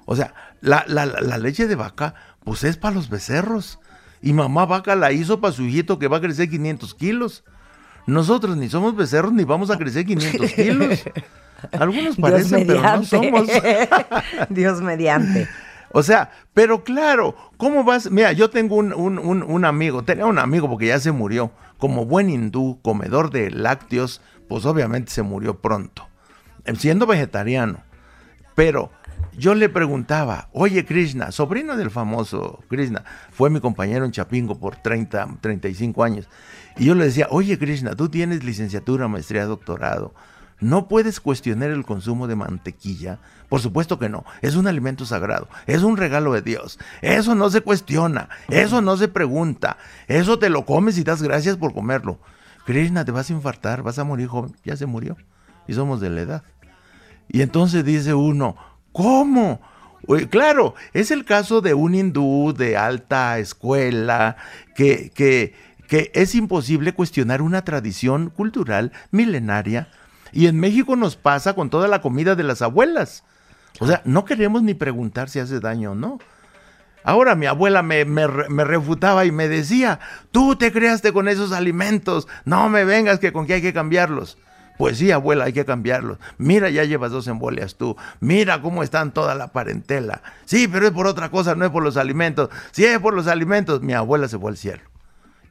O 0.06 0.16
sea, 0.16 0.34
la, 0.62 0.84
la- 0.88 1.06
la- 1.06 1.22
la 1.22 1.38
leche 1.38 1.68
de 1.68 1.76
vaca, 1.76 2.16
pues 2.44 2.64
es 2.64 2.78
para 2.78 2.96
los 2.96 3.10
becerros. 3.10 3.78
Y 4.22 4.34
mamá 4.34 4.66
vaca 4.66 4.96
la 4.96 5.12
hizo 5.12 5.40
para 5.40 5.54
su 5.54 5.64
hijito 5.64 5.98
que 6.00 6.08
va 6.08 6.18
a 6.18 6.22
crecer 6.22 6.50
500 6.50 6.94
kilos. 6.96 7.44
Nosotros 8.06 8.58
ni 8.58 8.70
somos 8.70 8.96
becerros 8.96 9.32
ni 9.34 9.44
vamos 9.44 9.70
a 9.70 9.78
crecer 9.78 10.06
500 10.06 10.52
kilos. 10.54 11.04
Algunos 11.80 12.16
parecen, 12.18 12.66
pero 12.68 12.82
no 12.82 13.04
somos. 13.04 13.48
Dios 14.50 14.82
mediante. 14.82 15.48
O 15.92 16.04
sea, 16.04 16.30
pero 16.54 16.84
claro, 16.84 17.36
¿cómo 17.58 17.84
vas? 17.84 18.12
Mira, 18.12 18.32
yo 18.32 18.52
tengo 18.52 18.76
un, 18.76 18.94
un- 18.94 19.18
un- 19.18 19.42
un 19.42 19.66
amigo, 19.66 20.04
tenía 20.04 20.28
un 20.28 20.38
amigo 20.38 20.70
porque 20.70 20.86
ya 20.86 21.00
se 21.00 21.12
murió, 21.12 21.50
como 21.80 22.06
buen 22.06 22.30
hindú, 22.30 22.78
comedor 22.84 23.32
de 23.32 23.50
lácteos, 23.50 24.22
pues 24.48 24.68
obviamente 24.68 25.10
se 25.12 25.24
murió 25.24 25.62
pronto, 25.62 26.08
eh, 26.66 26.76
siendo 26.76 27.08
vegetariano. 27.08 27.82
Pero 28.54 28.92
yo 29.40 29.56
le 29.56 29.70
preguntaba, 29.70 30.50
oye 30.52 30.86
Krishna, 30.86 31.32
sobrino 31.32 31.78
del 31.78 31.90
famoso 31.90 32.60
Krishna, 32.70 33.04
fue 33.32 33.50
mi 33.50 33.60
compañero 33.60 34.06
en 34.06 34.12
Chapingo 34.12 34.60
por 34.60 34.76
30, 34.76 35.38
35 35.42 36.04
años. 36.04 36.28
Y 36.78 36.86
yo 36.86 36.96
le 36.96 37.06
decía, 37.06 37.28
oye 37.32 37.58
Krishna, 37.58 37.96
tú 37.96 38.10
tienes 38.10 38.44
licenciatura, 38.44 39.08
maestría, 39.08 39.46
doctorado. 39.46 40.14
¿No 40.62 40.90
puedes 40.90 41.22
cuestionar 41.22 41.70
el 41.70 41.86
consumo 41.86 42.28
de 42.28 42.36
mantequilla? 42.36 43.20
Por 43.48 43.62
supuesto 43.62 43.98
que 43.98 44.10
no. 44.10 44.26
Es 44.42 44.56
un 44.56 44.68
alimento 44.68 45.06
sagrado. 45.06 45.48
Es 45.68 45.84
un 45.84 45.96
regalo 45.96 46.34
de 46.34 46.42
Dios. 46.42 46.80
Eso 47.02 47.34
no 47.34 47.50
se 47.50 47.62
cuestiona. 47.62 48.28
Eso 48.50 48.82
no 48.82 48.98
se 48.98 49.08
pregunta. 49.08 49.78
Eso 50.08 50.38
te 50.38 50.50
lo 50.50 50.66
comes 50.66 50.98
y 50.98 51.04
das 51.04 51.22
gracias 51.22 51.56
por 51.56 51.74
comerlo. 51.74 52.20
Krishna, 52.66 53.06
te 53.06 53.12
vas 53.12 53.30
a 53.30 53.34
infartar, 53.34 53.84
vas 53.84 54.00
a 54.00 54.04
morir 54.04 54.28
joven. 54.28 54.54
Ya 54.66 54.76
se 54.76 54.86
murió. 54.86 55.16
Y 55.66 55.74
somos 55.74 56.02
de 56.02 56.10
la 56.10 56.22
edad. 56.22 56.44
Y 57.30 57.42
entonces 57.42 57.86
dice 57.86 58.14
uno, 58.14 58.58
¿cómo? 58.92 59.62
Claro, 60.30 60.74
es 60.94 61.12
el 61.12 61.24
caso 61.24 61.62
de 61.62 61.74
un 61.74 61.94
hindú 61.94 62.54
de 62.58 62.78
alta 62.78 63.38
escuela 63.38 64.38
que, 64.76 65.12
que, 65.14 65.54
es 66.14 66.36
imposible 66.36 66.94
cuestionar 66.94 67.42
una 67.42 67.64
tradición 67.64 68.30
cultural 68.30 68.92
milenaria. 69.12 69.90
Y 70.32 70.48
en 70.48 70.60
México 70.60 70.96
nos 70.96 71.16
pasa 71.16 71.54
con 71.54 71.70
toda 71.70 71.88
la 71.88 72.02
comida 72.02 72.36
de 72.36 72.44
las 72.44 72.62
abuelas. 72.62 73.24
O 73.80 73.88
sea, 73.88 74.02
no 74.06 74.26
queremos 74.26 74.64
ni 74.64 74.74
preguntar 74.74 75.30
si 75.30 75.40
hace 75.40 75.60
daño 75.60 75.92
o 75.92 75.96
no. 75.96 76.20
Ahora 77.04 77.36
mi 77.36 77.46
abuela 77.46 77.82
me, 77.82 78.06
me 78.06 78.28
me 78.28 78.64
refutaba 78.64 79.26
y 79.26 79.32
me 79.32 79.48
decía, 79.48 80.00
tú 80.32 80.56
te 80.56 80.72
creaste 80.72 81.14
con 81.14 81.28
esos 81.28 81.52
alimentos, 81.52 82.28
no 82.46 82.70
me 82.70 82.84
vengas 82.84 83.20
que 83.20 83.32
con 83.32 83.48
qué 83.48 83.56
hay 83.56 83.62
que 83.62 83.74
cambiarlos. 83.74 84.38
Pues 84.80 84.98
sí, 84.98 85.12
abuela, 85.12 85.44
hay 85.44 85.52
que 85.52 85.66
cambiarlos. 85.66 86.20
Mira, 86.38 86.70
ya 86.70 86.86
llevas 86.86 87.12
dos 87.12 87.28
embolias 87.28 87.76
tú. 87.76 87.98
Mira 88.22 88.62
cómo 88.62 88.82
están 88.82 89.12
toda 89.12 89.36
la 89.36 89.50
parentela. 89.50 90.22
Sí, 90.46 90.70
pero 90.70 90.88
es 90.88 90.94
por 90.94 91.06
otra 91.06 91.30
cosa, 91.30 91.54
no 91.54 91.66
es 91.66 91.72
por 91.72 91.84
los 91.84 91.98
alimentos. 91.98 92.50
Si 92.72 92.86
es 92.86 92.98
por 93.00 93.14
los 93.14 93.28
alimentos, 93.28 93.82
mi 93.82 93.92
abuela 93.92 94.30
se 94.30 94.40
fue 94.40 94.52
al 94.52 94.56
cielo. 94.56 94.84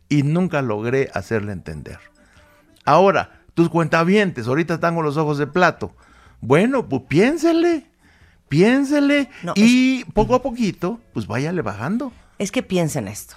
Y 0.09 0.23
nunca 0.23 0.63
logré 0.63 1.11
hacerle 1.13 1.53
entender. 1.53 1.99
Ahora, 2.87 3.43
tus 3.53 3.69
cuentavientes, 3.69 4.47
ahorita 4.47 4.73
están 4.73 4.95
con 4.95 5.05
los 5.05 5.19
ojos 5.19 5.37
de 5.37 5.47
plato. 5.47 5.95
Bueno, 6.41 6.89
pues 6.89 7.03
piénsele, 7.07 7.85
piénsele 8.49 9.29
No, 9.43 9.53
y 9.57 10.07
poco 10.15 10.37
a 10.37 10.41
poquito, 10.41 11.01
pues 11.13 11.27
váyale 11.27 11.61
bajando. 11.61 12.15
Es 12.39 12.51
que 12.51 12.63
piensen 12.63 13.09
esto. 13.09 13.35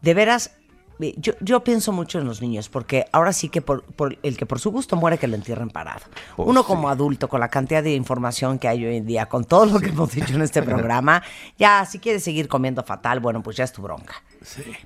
De 0.00 0.14
veras, 0.14 0.52
yo, 0.98 1.32
yo 1.40 1.64
pienso 1.64 1.92
mucho 1.92 2.18
en 2.18 2.26
los 2.26 2.40
niños, 2.40 2.68
porque 2.68 3.06
ahora 3.12 3.32
sí 3.32 3.48
que 3.48 3.62
por, 3.62 3.82
por 3.82 4.16
el 4.22 4.36
que 4.36 4.46
por 4.46 4.60
su 4.60 4.70
gusto 4.70 4.96
muere 4.96 5.18
que 5.18 5.26
lo 5.26 5.36
entierren 5.36 5.70
parado. 5.70 6.02
Oh, 6.36 6.44
Uno 6.44 6.62
sí. 6.62 6.66
como 6.66 6.88
adulto, 6.88 7.28
con 7.28 7.40
la 7.40 7.48
cantidad 7.48 7.82
de 7.82 7.94
información 7.94 8.58
que 8.58 8.68
hay 8.68 8.84
hoy 8.84 8.96
en 8.96 9.06
día, 9.06 9.26
con 9.26 9.44
todo 9.44 9.66
lo 9.66 9.80
que 9.80 9.88
hemos 9.88 10.12
dicho 10.12 10.34
en 10.34 10.42
este 10.42 10.62
programa, 10.62 11.22
ya 11.58 11.84
si 11.86 11.98
quieres 11.98 12.22
seguir 12.22 12.48
comiendo 12.48 12.82
fatal, 12.82 13.20
bueno, 13.20 13.42
pues 13.42 13.56
ya 13.56 13.64
es 13.64 13.72
tu 13.72 13.82
bronca. 13.82 14.22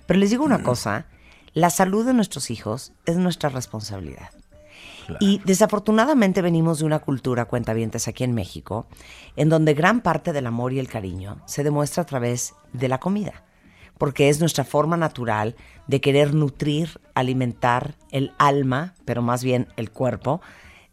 Pero 0.07 0.19
les 0.19 0.31
digo 0.31 0.45
una 0.45 0.63
cosa, 0.63 1.07
la 1.55 1.71
salud 1.71 2.05
de 2.05 2.15
nuestros 2.15 2.51
hijos 2.51 2.93
es 3.07 3.17
nuestra 3.17 3.49
responsabilidad. 3.49 4.31
Y 5.21 5.41
desafortunadamente 5.45 6.43
venimos 6.43 6.81
de 6.81 6.85
una 6.85 6.99
cultura, 6.99 7.45
cuentavientes, 7.45 8.09
aquí 8.09 8.25
en 8.25 8.35
México, 8.35 8.87
en 9.37 9.49
donde 9.49 9.75
gran 9.75 10.01
parte 10.01 10.33
del 10.33 10.47
amor 10.47 10.73
y 10.73 10.79
el 10.79 10.89
cariño 10.89 11.39
se 11.47 11.65
demuestra 11.65 12.03
a 12.03 12.07
través 12.07 12.55
de 12.73 12.89
la 12.89 12.99
comida, 12.99 13.45
porque 13.99 14.29
es 14.29 14.41
nuestra 14.41 14.65
forma 14.65 14.97
natural 14.97 15.57
de 15.87 16.01
querer 16.01 16.35
nutrir, 16.35 17.01
alimentar 17.15 17.95
el 18.11 18.33
alma, 18.39 18.95
pero 19.05 19.23
más 19.23 19.43
bien 19.43 19.69
el 19.77 19.91
cuerpo, 19.91 20.41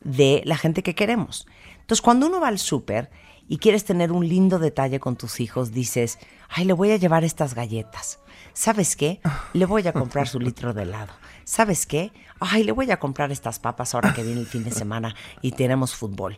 de 0.02 0.42
la 0.46 0.58
gente 0.58 0.84
que 0.84 0.96
queremos. 0.96 1.48
Entonces, 1.82 2.02
cuando 2.02 2.28
uno 2.28 2.40
va 2.40 2.48
al 2.48 2.60
súper 2.60 3.10
y 3.48 3.58
quieres 3.58 3.84
tener 3.84 4.12
un 4.12 4.28
lindo 4.28 4.60
detalle 4.60 5.00
con 5.00 5.16
tus 5.16 5.40
hijos, 5.40 5.72
dices, 5.72 6.20
ay, 6.50 6.66
le 6.66 6.74
voy 6.74 6.92
a 6.92 6.98
llevar 6.98 7.24
estas 7.24 7.56
galletas. 7.56 8.20
¿Sabes 8.54 8.96
qué? 8.96 9.20
Le 9.54 9.66
voy 9.66 9.88
a 9.88 9.94
comprar 9.94 10.28
su 10.28 10.40
litro 10.40 10.74
de 10.74 10.84
helado. 10.84 11.14
¿Sabes 11.44 11.86
qué? 11.86 12.12
Ay, 12.40 12.64
le 12.64 12.72
voy 12.72 12.90
a 12.92 13.00
comprar 13.00 13.32
estas 13.32 13.60
papas 13.60 13.96
ahora 13.96 14.14
que 14.14 14.24
viene 14.24 14.40
el 14.40 14.48
fin 14.48 14.64
de 14.64 14.72
semana 14.72 15.16
y 15.42 15.52
tenemos 15.52 15.96
fútbol. 15.96 16.38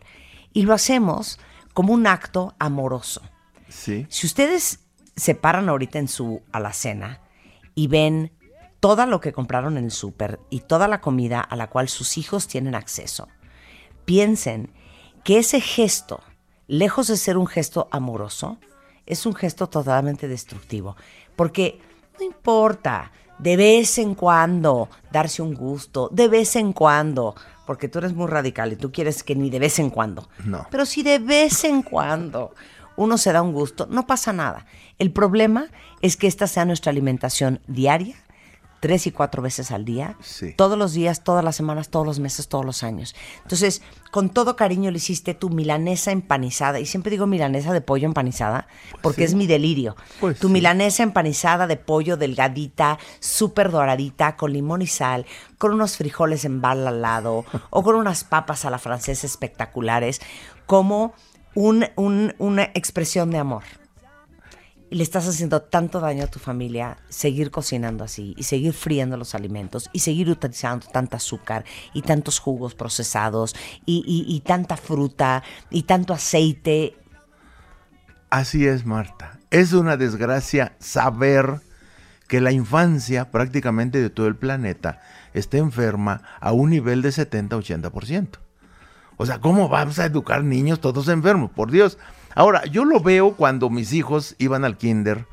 Y 0.52 0.62
lo 0.62 0.72
hacemos 0.72 1.38
como 1.74 1.92
un 1.92 2.06
acto 2.06 2.54
amoroso. 2.58 3.20
Sí. 3.68 4.06
Si 4.08 4.26
ustedes 4.26 4.85
se 5.16 5.34
paran 5.34 5.68
ahorita 5.68 5.98
en 5.98 6.08
su 6.08 6.42
alacena 6.52 7.20
y 7.74 7.88
ven 7.88 8.32
todo 8.80 9.06
lo 9.06 9.20
que 9.20 9.32
compraron 9.32 9.78
en 9.78 9.84
el 9.84 9.90
súper 9.90 10.38
y 10.50 10.60
toda 10.60 10.86
la 10.86 11.00
comida 11.00 11.40
a 11.40 11.56
la 11.56 11.68
cual 11.68 11.88
sus 11.88 12.18
hijos 12.18 12.46
tienen 12.46 12.74
acceso, 12.74 13.28
piensen 14.04 14.70
que 15.24 15.38
ese 15.38 15.60
gesto, 15.60 16.20
lejos 16.68 17.08
de 17.08 17.16
ser 17.16 17.36
un 17.36 17.46
gesto 17.46 17.88
amoroso, 17.90 18.58
es 19.06 19.26
un 19.26 19.34
gesto 19.34 19.68
totalmente 19.68 20.28
destructivo. 20.28 20.96
Porque 21.34 21.80
no 22.18 22.24
importa, 22.24 23.12
de 23.38 23.56
vez 23.56 23.98
en 23.98 24.14
cuando 24.14 24.88
darse 25.10 25.42
un 25.42 25.54
gusto, 25.54 26.08
de 26.12 26.28
vez 26.28 26.56
en 26.56 26.72
cuando, 26.72 27.34
porque 27.66 27.88
tú 27.88 27.98
eres 27.98 28.14
muy 28.14 28.26
radical 28.26 28.72
y 28.72 28.76
tú 28.76 28.92
quieres 28.92 29.22
que 29.22 29.34
ni 29.34 29.50
de 29.50 29.58
vez 29.58 29.78
en 29.78 29.90
cuando. 29.90 30.28
No. 30.44 30.66
Pero 30.70 30.86
si 30.86 31.02
de 31.02 31.18
vez 31.18 31.64
en 31.64 31.82
cuando 31.82 32.54
uno 32.96 33.18
se 33.18 33.32
da 33.32 33.42
un 33.42 33.52
gusto, 33.52 33.86
no 33.90 34.06
pasa 34.06 34.32
nada. 34.32 34.66
El 34.98 35.10
problema 35.12 35.66
es 36.02 36.16
que 36.16 36.26
esta 36.26 36.46
sea 36.46 36.64
nuestra 36.64 36.90
alimentación 36.90 37.60
diaria, 37.66 38.16
tres 38.78 39.06
y 39.06 39.10
cuatro 39.10 39.42
veces 39.42 39.70
al 39.72 39.84
día, 39.86 40.16
Sí. 40.20 40.52
todos 40.54 40.78
los 40.78 40.92
días, 40.92 41.24
todas 41.24 41.42
las 41.42 41.56
semanas, 41.56 41.88
todos 41.88 42.06
los 42.06 42.20
meses, 42.20 42.46
todos 42.46 42.64
los 42.64 42.82
años. 42.82 43.16
Entonces, 43.42 43.82
con 44.12 44.28
todo 44.28 44.54
cariño 44.54 44.90
le 44.90 44.98
hiciste 44.98 45.34
tu 45.34 45.48
milanesa 45.48 46.12
empanizada, 46.12 46.78
y 46.78 46.86
siempre 46.86 47.10
digo 47.10 47.26
milanesa 47.26 47.72
de 47.72 47.80
pollo 47.80 48.06
empanizada, 48.06 48.68
porque 49.02 49.24
es 49.24 49.34
mi 49.34 49.46
delirio. 49.46 49.96
Pues 50.20 50.38
tu 50.38 50.48
sí. 50.48 50.52
milanesa 50.52 51.02
empanizada 51.02 51.66
de 51.66 51.76
pollo 51.78 52.16
delgadita, 52.18 52.98
súper 53.18 53.70
doradita, 53.72 54.36
con 54.36 54.52
limón 54.52 54.82
y 54.82 54.86
sal, 54.86 55.24
con 55.58 55.72
unos 55.72 55.96
frijoles 55.96 56.44
en 56.44 56.60
bala 56.60 56.90
al 56.90 57.02
lado, 57.02 57.44
o 57.70 57.82
con 57.82 57.96
unas 57.96 58.24
papas 58.24 58.66
a 58.66 58.70
la 58.70 58.78
francesa 58.78 59.26
espectaculares, 59.26 60.20
como 60.66 61.14
un- 61.56 61.86
un- 61.96 62.34
una 62.38 62.64
expresión 62.74 63.30
de 63.32 63.38
amor 63.38 63.64
le 64.88 65.02
estás 65.02 65.26
haciendo 65.26 65.62
tanto 65.62 65.98
daño 65.98 66.22
a 66.22 66.26
tu 66.28 66.38
familia 66.38 66.98
seguir 67.08 67.50
cocinando 67.50 68.04
así 68.04 68.34
y 68.38 68.44
seguir 68.44 68.72
friendo 68.72 69.16
los 69.16 69.34
alimentos 69.34 69.90
y 69.92 69.98
seguir 69.98 70.30
utilizando 70.30 70.86
tanta 70.86 71.16
azúcar 71.16 71.64
y 71.92 72.02
tantos 72.02 72.38
jugos 72.38 72.76
procesados 72.76 73.56
y, 73.84 74.04
y- 74.06 74.32
y 74.32 74.40
tanta 74.42 74.76
fruta 74.76 75.42
y 75.70 75.82
tanto 75.82 76.14
aceite. 76.14 76.94
Así 78.30 78.64
es, 78.68 78.86
Marta. 78.86 79.40
Es 79.50 79.72
una 79.72 79.96
desgracia 79.96 80.76
saber 80.78 81.60
que 82.28 82.40
la 82.40 82.52
infancia 82.52 83.32
prácticamente 83.32 84.00
de 84.00 84.10
todo 84.10 84.28
el 84.28 84.36
planeta 84.36 85.00
está 85.34 85.58
enferma 85.58 86.22
a 86.40 86.52
un 86.52 86.70
nivel 86.70 87.02
de 87.02 87.10
70-80%. 87.10 88.38
O 89.16 89.26
sea, 89.26 89.40
¿cómo 89.40 89.68
vamos 89.68 89.98
a 89.98 90.06
educar 90.06 90.44
niños 90.44 90.80
todos 90.80 91.08
enfermos? 91.08 91.50
Por 91.50 91.70
Dios. 91.70 91.98
Ahora, 92.34 92.64
yo 92.66 92.84
lo 92.84 93.00
veo 93.00 93.34
cuando 93.34 93.70
mis 93.70 93.92
hijos 93.92 94.34
iban 94.38 94.64
al 94.64 94.76
kinder, 94.76 95.26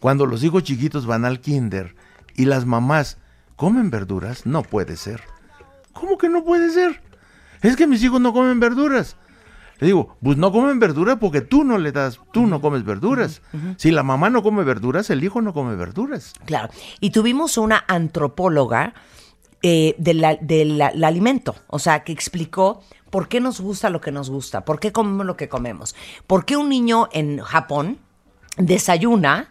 cuando 0.00 0.26
los 0.26 0.42
hijos 0.42 0.64
chiquitos 0.64 1.06
van 1.06 1.24
al 1.24 1.40
kinder 1.40 1.94
y 2.34 2.46
las 2.46 2.66
mamás 2.66 3.18
comen 3.56 3.90
verduras, 3.90 4.46
no 4.46 4.62
puede 4.62 4.96
ser. 4.96 5.22
¿Cómo 5.92 6.18
que 6.18 6.28
no 6.28 6.44
puede 6.44 6.70
ser? 6.70 7.00
Es 7.62 7.76
que 7.76 7.86
mis 7.86 8.02
hijos 8.02 8.20
no 8.20 8.32
comen 8.32 8.58
verduras. 8.58 9.16
Le 9.78 9.86
digo, 9.86 10.16
pues 10.22 10.36
no 10.36 10.52
comen 10.52 10.78
verduras 10.78 11.16
porque 11.20 11.40
tú 11.40 11.64
no 11.64 11.78
le 11.78 11.92
das, 11.92 12.20
tú 12.32 12.46
no 12.46 12.60
comes 12.60 12.84
verduras. 12.84 13.40
Si 13.76 13.90
la 13.90 14.02
mamá 14.02 14.28
no 14.28 14.42
come 14.42 14.62
verduras, 14.62 15.08
el 15.08 15.24
hijo 15.24 15.40
no 15.40 15.54
come 15.54 15.74
verduras. 15.74 16.34
Claro. 16.44 16.70
Y 17.00 17.10
tuvimos 17.10 17.56
una 17.56 17.84
antropóloga 17.88 18.92
eh, 19.62 19.94
del 19.98 20.38
del 20.42 20.80
alimento, 20.82 21.54
o 21.66 21.78
sea, 21.78 22.02
que 22.04 22.12
explicó 22.12 22.82
por 23.10 23.28
qué 23.28 23.40
nos 23.40 23.60
gusta 23.60 23.90
lo 23.90 24.00
que 24.00 24.12
nos 24.12 24.30
gusta, 24.30 24.64
por 24.64 24.80
qué 24.80 24.92
comemos 24.92 25.26
lo 25.26 25.36
que 25.36 25.48
comemos, 25.48 25.94
por 26.26 26.44
qué 26.44 26.56
un 26.56 26.68
niño 26.68 27.08
en 27.12 27.40
Japón 27.40 27.98
desayuna 28.56 29.50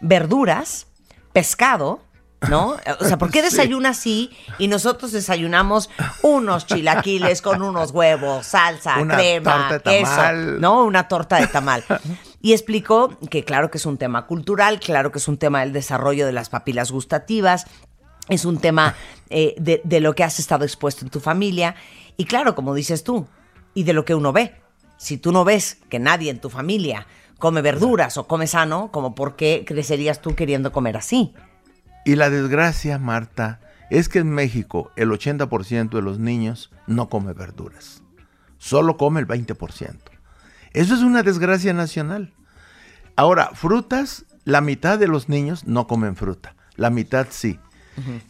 verduras, 0.00 0.86
pescado, 1.32 2.00
¿no? 2.48 2.76
O 3.00 3.04
sea, 3.04 3.18
¿por 3.18 3.30
qué 3.30 3.42
desayuna 3.42 3.90
así 3.90 4.30
y 4.58 4.68
nosotros 4.68 5.12
desayunamos 5.12 5.90
unos 6.22 6.66
chilaquiles 6.66 7.42
con 7.42 7.62
unos 7.62 7.90
huevos, 7.90 8.46
salsa, 8.46 8.98
Una 8.98 9.16
crema, 9.16 9.68
torta 9.68 9.90
de 9.90 9.98
queso, 9.98 10.10
tamal. 10.14 10.60
¿no? 10.60 10.84
Una 10.84 11.08
torta 11.08 11.36
de 11.40 11.46
tamal. 11.46 11.84
Y 12.40 12.52
explicó 12.52 13.16
que 13.30 13.44
claro 13.44 13.70
que 13.70 13.78
es 13.78 13.86
un 13.86 13.96
tema 13.96 14.26
cultural, 14.26 14.78
claro 14.78 15.10
que 15.10 15.18
es 15.18 15.28
un 15.28 15.38
tema 15.38 15.60
del 15.60 15.72
desarrollo 15.72 16.26
de 16.26 16.32
las 16.32 16.50
papilas 16.50 16.90
gustativas, 16.90 17.66
es 18.28 18.44
un 18.44 18.58
tema 18.58 18.94
eh, 19.30 19.54
de, 19.58 20.00
lo 20.00 20.14
que 20.14 20.24
has 20.24 20.38
estado 20.38 20.64
expuesto 20.64 21.04
en 21.04 21.10
tu 21.10 21.20
familia. 21.20 21.74
Y 22.16 22.24
claro, 22.24 22.54
como 22.54 22.74
dices 22.74 23.04
tú, 23.04 23.26
y 23.74 23.84
de 23.84 23.92
lo 23.92 24.04
que 24.04 24.14
uno 24.14 24.32
ve. 24.32 24.54
Si 24.96 25.18
tú 25.18 25.32
no 25.32 25.44
ves 25.44 25.78
que 25.88 25.98
nadie 25.98 26.30
en 26.30 26.40
tu 26.40 26.50
familia 26.50 27.06
come 27.38 27.60
verduras 27.62 28.16
o 28.16 28.26
come 28.26 28.46
sano, 28.46 28.90
como 28.92 29.14
por 29.14 29.36
qué 29.36 29.64
crecerías 29.66 30.22
tú 30.22 30.34
queriendo 30.34 30.72
comer 30.72 30.96
así. 30.96 31.34
Y 32.04 32.16
la 32.16 32.30
desgracia, 32.30 32.98
Marta, 32.98 33.60
es 33.90 34.08
que 34.08 34.20
en 34.20 34.30
México 34.30 34.92
el 34.96 35.10
80% 35.10 35.90
de 35.90 36.02
los 36.02 36.18
niños 36.18 36.70
no 36.86 37.08
come 37.08 37.32
verduras. 37.32 38.02
Solo 38.58 38.96
come 38.96 39.20
el 39.20 39.26
20%. 39.26 39.98
Eso 40.72 40.94
es 40.94 41.00
una 41.00 41.22
desgracia 41.22 41.72
nacional. 41.72 42.32
Ahora, 43.16 43.50
frutas, 43.54 44.24
la 44.44 44.60
mitad 44.60 44.98
de 44.98 45.08
los 45.08 45.28
niños 45.28 45.66
no 45.66 45.86
comen 45.86 46.16
fruta, 46.16 46.56
la 46.76 46.90
mitad 46.90 47.26
sí. 47.30 47.58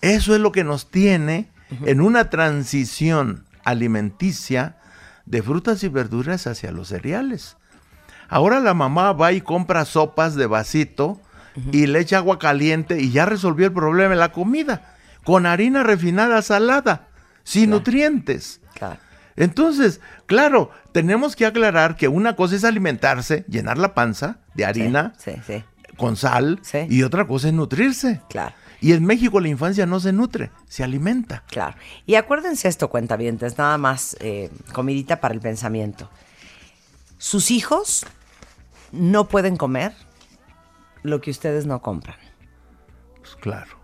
Eso 0.01 0.35
es 0.35 0.41
lo 0.41 0.53
que 0.53 0.65
nos 0.65 0.91
tiene 0.91 1.51
en 1.87 2.01
una 2.01 2.31
transición 2.31 3.45
alimenticia 3.65 4.77
de 5.27 5.43
frutas 5.43 5.83
y 5.85 5.89
verduras 5.89 6.47
hacia 6.47 6.71
los 6.73 6.89
cereales. 6.89 7.57
Ahora 8.29 8.61
la 8.61 8.75
mamá 8.75 9.13
va 9.13 9.33
y 9.33 9.41
compra 9.41 9.85
sopas 9.85 10.35
de 10.35 10.47
vasito 10.47 11.21
y 11.73 11.87
le 11.87 12.01
echa 12.01 12.19
agua 12.19 12.39
caliente 12.39 13.01
y 13.01 13.11
ya 13.11 13.27
resolvió 13.27 13.67
el 13.67 13.73
problema 13.73 14.11
de 14.11 14.17
la 14.21 14.33
comida. 14.33 14.95
Con 15.25 15.47
harina 15.47 15.83
refinada 15.83 16.43
salada, 16.43 17.09
sin 17.45 17.71
nutrientes. 17.71 18.61
Claro. 18.75 18.99
Entonces, 19.37 20.01
claro, 20.27 20.71
tenemos 20.93 21.35
que 21.37 21.47
aclarar 21.47 21.97
que 21.97 22.09
una 22.09 22.37
cosa 22.37 22.57
es 22.57 22.65
alimentarse, 22.65 23.45
llenar 23.49 23.79
la 23.79 23.95
panza 23.95 24.39
de 24.55 24.65
harina 24.65 25.15
Sí, 25.19 25.33
sí, 25.47 25.65
con 25.97 26.17
sal, 26.17 26.61
y 26.89 27.03
otra 27.03 27.27
cosa 27.27 27.49
es 27.49 27.55
nutrirse. 27.55 28.21
claro. 28.29 28.55
Y 28.85 28.93
en 28.93 29.03
México 29.03 29.41
la 29.41 29.49
infancia 29.49 29.87
no 29.87 29.99
se 29.99 30.13
nutre, 30.13 30.51
se 30.69 30.85
alimenta. 30.85 31.43
Claro. 31.49 31.75
Y 32.05 32.17
acuérdense 32.17 32.69
esto, 32.69 32.91
cuentavientes, 32.91 33.57
nada 33.57 33.79
más 33.79 34.15
eh, 34.21 34.51
comidita 34.75 35.23
para 35.23 35.33
el 35.33 35.41
pensamiento. 35.41 36.11
Sus 37.17 37.51
hijos 37.51 38.05
no 38.93 39.27
pueden 39.27 39.57
comer 39.57 39.95
lo 41.03 41.23
que 41.23 41.31
ustedes 41.31 41.65
no 41.65 41.81
compran. 41.81 42.19
Pues 43.21 43.37
claro. 43.37 43.79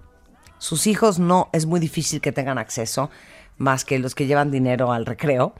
Sus 0.58 0.86
hijos 0.86 1.18
no, 1.18 1.48
es 1.54 1.64
muy 1.64 1.80
difícil 1.80 2.20
que 2.20 2.30
tengan 2.30 2.58
acceso, 2.58 3.08
más 3.56 3.86
que 3.86 3.98
los 3.98 4.14
que 4.14 4.26
llevan 4.26 4.50
dinero 4.50 4.92
al 4.92 5.06
recreo, 5.06 5.54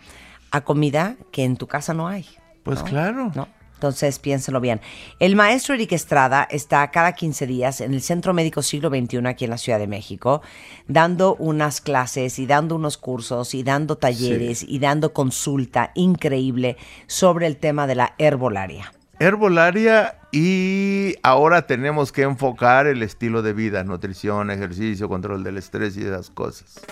a 0.50 0.60
comida 0.60 1.16
que 1.32 1.44
en 1.44 1.56
tu 1.56 1.66
casa 1.66 1.94
no 1.94 2.08
hay. 2.08 2.28
Pues 2.62 2.80
¿no? 2.80 2.84
claro. 2.84 3.32
¿No? 3.34 3.48
Entonces, 3.80 4.18
piénselo 4.18 4.60
bien. 4.60 4.82
El 5.20 5.36
maestro 5.36 5.74
Eric 5.74 5.92
Estrada 5.92 6.46
está 6.50 6.90
cada 6.90 7.14
15 7.14 7.46
días 7.46 7.80
en 7.80 7.94
el 7.94 8.02
Centro 8.02 8.34
Médico 8.34 8.60
Siglo 8.60 8.90
XXI 8.90 9.26
aquí 9.26 9.46
en 9.46 9.50
la 9.50 9.56
Ciudad 9.56 9.78
de 9.78 9.86
México, 9.86 10.42
dando 10.86 11.34
unas 11.36 11.80
clases 11.80 12.38
y 12.38 12.44
dando 12.44 12.76
unos 12.76 12.98
cursos 12.98 13.54
y 13.54 13.62
dando 13.62 13.96
talleres 13.96 14.62
y 14.62 14.80
dando 14.80 15.14
consulta 15.14 15.92
increíble 15.94 16.76
sobre 17.06 17.46
el 17.46 17.56
tema 17.56 17.86
de 17.86 17.94
la 17.94 18.14
herbolaria. 18.18 18.92
Herbolaria 19.18 20.18
y 20.30 21.14
ahora 21.22 21.66
tenemos 21.66 22.12
que 22.12 22.22
enfocar 22.22 22.86
el 22.86 23.02
estilo 23.02 23.40
de 23.40 23.54
vida, 23.54 23.82
nutrición, 23.82 24.50
ejercicio, 24.50 25.08
control 25.08 25.42
del 25.42 25.56
estrés 25.56 25.96
y 25.96 26.02
esas 26.02 26.28
cosas. 26.28 26.82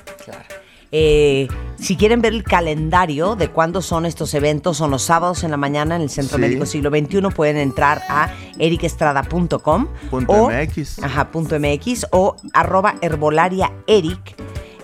Eh, 0.91 1.49
si 1.79 1.97
quieren 1.97 2.23
ver 2.23 2.33
el 2.33 2.43
calendario 2.45 3.37
de 3.37 3.51
cuándo 3.51 3.83
son 3.83 4.07
estos 4.07 4.33
eventos, 4.35 4.77
son 4.79 4.91
los 4.91 5.03
sábados 5.03 5.45
en 5.45 5.51
la 5.51 5.57
mañana 5.57 5.97
en 5.97 6.03
el 6.03 6.11
Centro 6.11 6.37
Sí. 6.37 6.41
Médico 6.43 6.67
Siglo 6.67 6.91
XXI, 6.91 7.21
pueden 7.35 7.57
entrar 7.59 8.03
a 8.09 8.31
ericestrada.com 8.59 9.87
o, 10.27 10.51
MX. 10.51 11.03
Ajá, 11.03 11.31
punto 11.31 11.59
MX 11.61 12.07
o 12.11 12.37
arroba 12.53 12.95
herbolaria 13.01 13.73
eric 13.87 14.37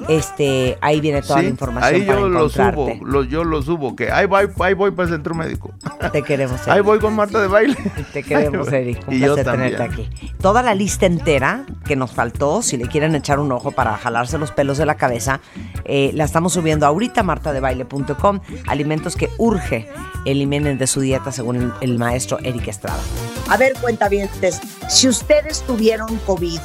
Este, 0.08 0.76
ahí 0.80 1.00
viene 1.00 1.22
toda 1.22 1.38
Sí, 1.38 1.44
la 1.44 1.50
información 1.50 1.94
ahí 1.94 2.02
para 2.02 2.20
yo 2.20 2.28
lo 2.28 2.48
subo, 2.48 2.90
lo- 3.04 3.24
yo 3.24 3.44
lo 3.44 3.62
subo, 3.62 3.96
que 3.96 4.10
ahí 4.12 4.26
voy, 4.26 4.48
ahí 4.60 4.74
voy 4.74 4.90
para 4.90 5.08
el 5.08 5.14
centro 5.14 5.34
médico. 5.34 5.72
Te 6.12 6.22
queremos, 6.22 6.60
Ahí 6.68 6.74
Eric. 6.74 6.84
voy 6.84 6.98
con 6.98 7.14
Marta 7.14 7.40
de 7.40 7.48
baile. 7.48 7.76
Te 8.12 8.22
queremos, 8.22 8.68
Eric. 8.72 9.02
Un 9.08 9.14
Y 9.14 9.20
yo 9.20 9.34
placer 9.34 9.52
tenerte 9.52 9.82
aquí. 9.82 10.10
Toda 10.40 10.62
la 10.62 10.74
lista 10.74 11.06
entera 11.06 11.64
que 11.84 11.96
nos 11.96 12.10
faltó, 12.12 12.62
si 12.62 12.76
le 12.76 12.86
quieren 12.88 13.14
echar 13.14 13.38
un 13.38 13.50
ojo 13.52 13.72
para 13.72 13.96
jalarse 13.96 14.38
los 14.38 14.50
pelos 14.52 14.78
de 14.78 14.86
la 14.86 14.96
cabeza, 14.96 15.40
eh, 15.84 16.10
la 16.14 16.24
estamos 16.24 16.52
subiendo 16.52 16.86
ahorita 16.86 17.20
a 17.20 17.24
martadebaile.com. 17.24 18.40
Alimentos 18.66 19.16
que 19.16 19.30
urge 19.38 19.88
eliminen 20.24 20.78
de 20.78 20.86
su 20.86 21.00
dieta 21.00 21.32
según 21.32 21.56
el, 21.56 21.72
el 21.80 21.98
maestro 21.98 22.38
Eric 22.42 22.68
Estrada. 22.68 23.00
A 23.48 23.56
ver, 23.56 23.74
cuentavientes, 23.80 24.60
si 24.88 25.08
ustedes 25.08 25.62
tuvieron 25.62 26.16
COVID 26.26 26.60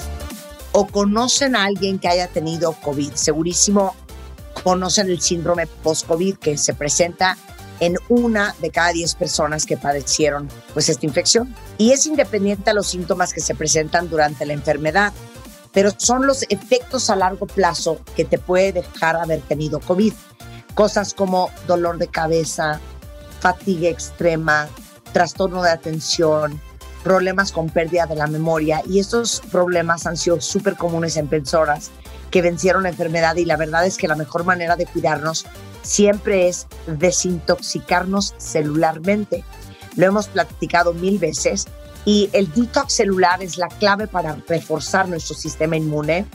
o 0.72 0.88
conocen 0.88 1.56
a 1.56 1.66
alguien 1.66 2.00
que 2.00 2.08
haya 2.08 2.28
tenido 2.28 2.74
COVID, 2.74 3.14
segurísimo 3.14 3.96
conocen 4.64 5.10
el 5.10 5.22
síndrome 5.22 5.68
post-COVID 5.68 6.38
que 6.38 6.58
se 6.58 6.74
presenta 6.74 7.38
en 7.80 7.96
una 8.10 8.56
de 8.60 8.72
cada 8.72 8.92
10 8.92 9.16
personas 9.16 9.66
que 9.66 9.78
padecieron 9.78 10.50
pues 10.74 10.90
esta 10.90 11.06
infección. 11.06 11.56
Y 11.78 11.92
es 11.92 12.06
independiente 12.06 12.70
a 12.70 12.74
los 12.74 12.88
síntomas 12.88 13.34
que 13.34 13.42
se 13.42 13.56
presentan 13.56 14.10
durante 14.10 14.46
la 14.46 14.54
enfermedad, 14.54 15.14
pero 15.72 15.92
son 15.96 16.28
los 16.28 16.44
efectos 16.50 17.10
a 17.10 17.16
largo 17.16 17.46
plazo 17.46 18.00
que 18.16 18.26
te 18.26 18.38
puede 18.38 18.74
dejar 18.74 19.16
haber 19.16 19.42
tenido 19.42 19.80
COVID. 19.80 20.14
Cosas 20.76 21.14
como 21.14 21.50
dolor 21.68 21.98
de 21.98 22.08
cabeza, 22.08 22.80
fatiga 23.40 23.90
extrema, 23.90 24.68
trastorno 25.14 25.62
de 25.64 25.72
atención, 25.72 26.62
problemas 27.04 27.52
con 27.52 27.70
pérdida 27.70 28.06
de 28.06 28.16
la 28.16 28.28
memoria 28.28 28.82
y 28.88 29.00
estos 29.00 29.42
problemas 29.52 30.06
han 30.06 30.18
sido 30.18 30.42
súper 30.42 30.76
comunes 30.76 31.18
en 31.18 31.28
personas 31.28 31.92
que 32.32 32.42
vencieron 32.42 32.84
la 32.84 32.90
enfermedad 32.90 33.36
y 33.38 33.46
la 33.46 33.58
verdad 33.58 33.86
es 33.86 33.98
que 33.98 34.08
la 34.08 34.16
mejor 34.16 34.44
manera 34.44 34.76
de 34.76 34.86
cuidarnos 34.86 35.46
siempre 35.82 36.48
es 36.48 36.68
desintoxicarnos 36.88 38.36
celularmente. 38.38 39.44
Lo 39.96 40.06
hemos 40.06 40.28
platicado 40.28 40.94
mil 40.94 41.18
veces 41.18 41.66
y 42.06 42.30
el 42.34 42.52
detox 42.54 42.94
celular 42.94 43.42
es 43.42 43.58
la 43.58 43.68
clave 43.68 44.08
para 44.08 44.38
reforzar 44.48 45.10
nuestro 45.10 45.36
sistema 45.36 45.78
inmune. 45.78 46.26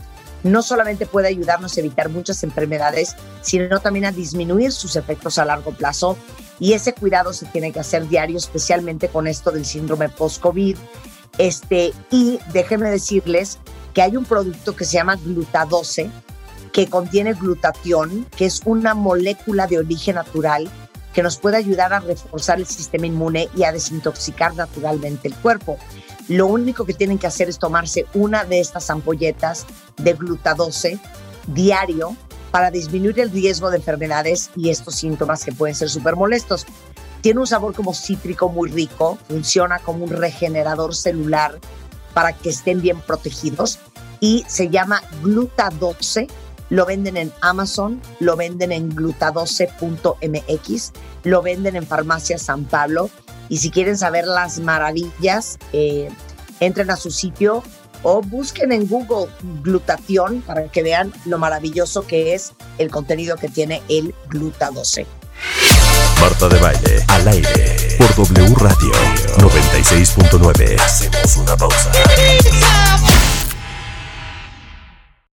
No 0.43 0.63
solamente 0.63 1.07
puede 1.07 1.29
ayudarnos 1.29 1.77
a 1.77 1.81
evitar 1.81 2.11
muchas 2.11 2.43
enfermedades, 2.43 3.17
sino 3.41 3.81
también 3.81 4.05
a 4.05 4.13
disminuir 4.13 4.73
sus 4.73 4.97
efectos 4.97 5.39
a 5.39 5.45
largo 5.45 5.71
plazo 5.73 6.19
y 6.59 6.73
ese 6.73 6.93
cuidado 6.93 7.33
se 7.33 7.47
tiene 7.47 7.73
que 7.73 7.81
hacer 7.81 8.09
diario, 8.09 8.39
especialmente 8.39 9.09
con 9.09 9.27
esto 9.27 9.51
del 9.51 9.65
síndrome 9.65 10.09
post-COVID. 10.09 10.77
Este, 11.39 11.93
y 12.11 12.39
déjenme 12.53 12.91
decirles 12.91 13.59
que 13.93 14.03
hay 14.03 14.17
un 14.17 14.25
producto 14.25 14.77
que 14.77 14.85
se 14.85 14.95
llama 14.95 15.17
glutadose, 15.17 16.11
que 16.73 16.89
contiene 16.89 17.35
glutatión, 17.35 18.27
que 18.37 18.47
es 18.47 18.63
una 18.65 18.95
molécula 18.95 19.67
de 19.67 19.79
origen 19.79 20.17
natural 20.17 20.71
que 21.13 21.23
nos 21.23 21.39
puede 21.39 21.57
ayudar 21.57 21.93
a 21.93 22.01
reforzar 22.01 22.59
el 22.59 22.67
sistema 22.67 23.07
inmune 23.07 23.49
y 23.57 23.63
a 23.63 23.73
desintoxicar 23.73 24.55
naturalmente 24.57 25.29
el 25.29 25.35
cuerpo. 25.37 25.79
Lo 26.29 26.47
único 26.47 26.85
que 26.85 26.93
tienen 26.93 27.19
que 27.19 27.29
hacer 27.29 27.49
es 27.49 27.59
tomarse 27.59 28.07
una 28.15 28.45
de 28.45 28.59
estas 28.59 28.91
ampolletas 28.91 29.65
de 29.97 30.15
glutadose 30.15 30.99
diario 31.47 32.17
para 32.55 32.71
disminuir 32.71 33.19
el 33.19 33.33
riesgo 33.33 33.69
de 33.69 33.79
enfermedades 33.79 34.51
y 34.55 34.71
estos 34.71 34.95
síntomas 34.95 35.45
que 35.45 35.51
pueden 35.51 35.75
ser 35.75 35.91
súper 35.91 36.15
molestos. 36.15 36.67
Tiene 37.21 37.41
un 37.41 37.49
sabor 37.49 37.75
como 37.75 37.93
cítrico 37.93 38.49
muy 38.49 38.71
rico, 38.71 39.19
funciona 39.27 39.81
como 39.81 40.05
un 40.05 40.11
regenerador 40.11 40.95
celular 40.95 41.59
para 42.13 42.33
que 42.33 42.51
estén 42.51 42.81
bien 42.81 43.01
protegidos 43.01 43.81
y 44.21 44.45
se 44.47 44.69
llama 44.69 45.03
Glutadose. 45.21 46.29
Lo 46.71 46.87
venden 46.87 47.17
en 47.17 47.33
Amazon, 47.41 48.01
lo 48.21 48.37
venden 48.37 48.71
en 48.71 48.89
glutadose.mx, 48.91 50.93
lo 51.25 51.43
venden 51.43 51.75
en 51.75 51.85
Farmacia 51.85 52.39
San 52.39 52.67
Pablo 52.67 53.11
y 53.49 53.59
si 53.59 53.73
quieren 53.73 53.99
saber 53.99 54.29
las 54.29 54.61
maravillas, 54.61 55.59
eh, 55.73 56.09
entren 56.61 56.93
a 56.93 56.97
su 56.97 57.11
sitio 57.11 57.65
o 58.05 58.23
busquen 58.23 58.71
en 58.71 58.87
Google 58.87 59.29
glutatión 59.63 60.43
para 60.43 60.69
que 60.69 60.83
vean 60.83 61.13
lo 61.25 61.39
maravilloso 61.39 62.07
que 62.07 62.35
es 62.35 62.53
el 62.79 62.91
contenido 62.91 63.37
que 63.37 63.49
tiene 63.49 63.83
el 63.89 64.15
glutadose. 64.29 65.07
Marta 66.21 66.49
de 66.49 66.61
baile 66.61 67.05
al 67.09 67.27
aire 67.29 67.97
por 67.99 68.15
W 68.15 68.55
Radio 68.57 68.93
96.9. 69.39 70.81
Hacemos 70.81 71.37
una 71.37 71.57
pausa. 71.57 71.91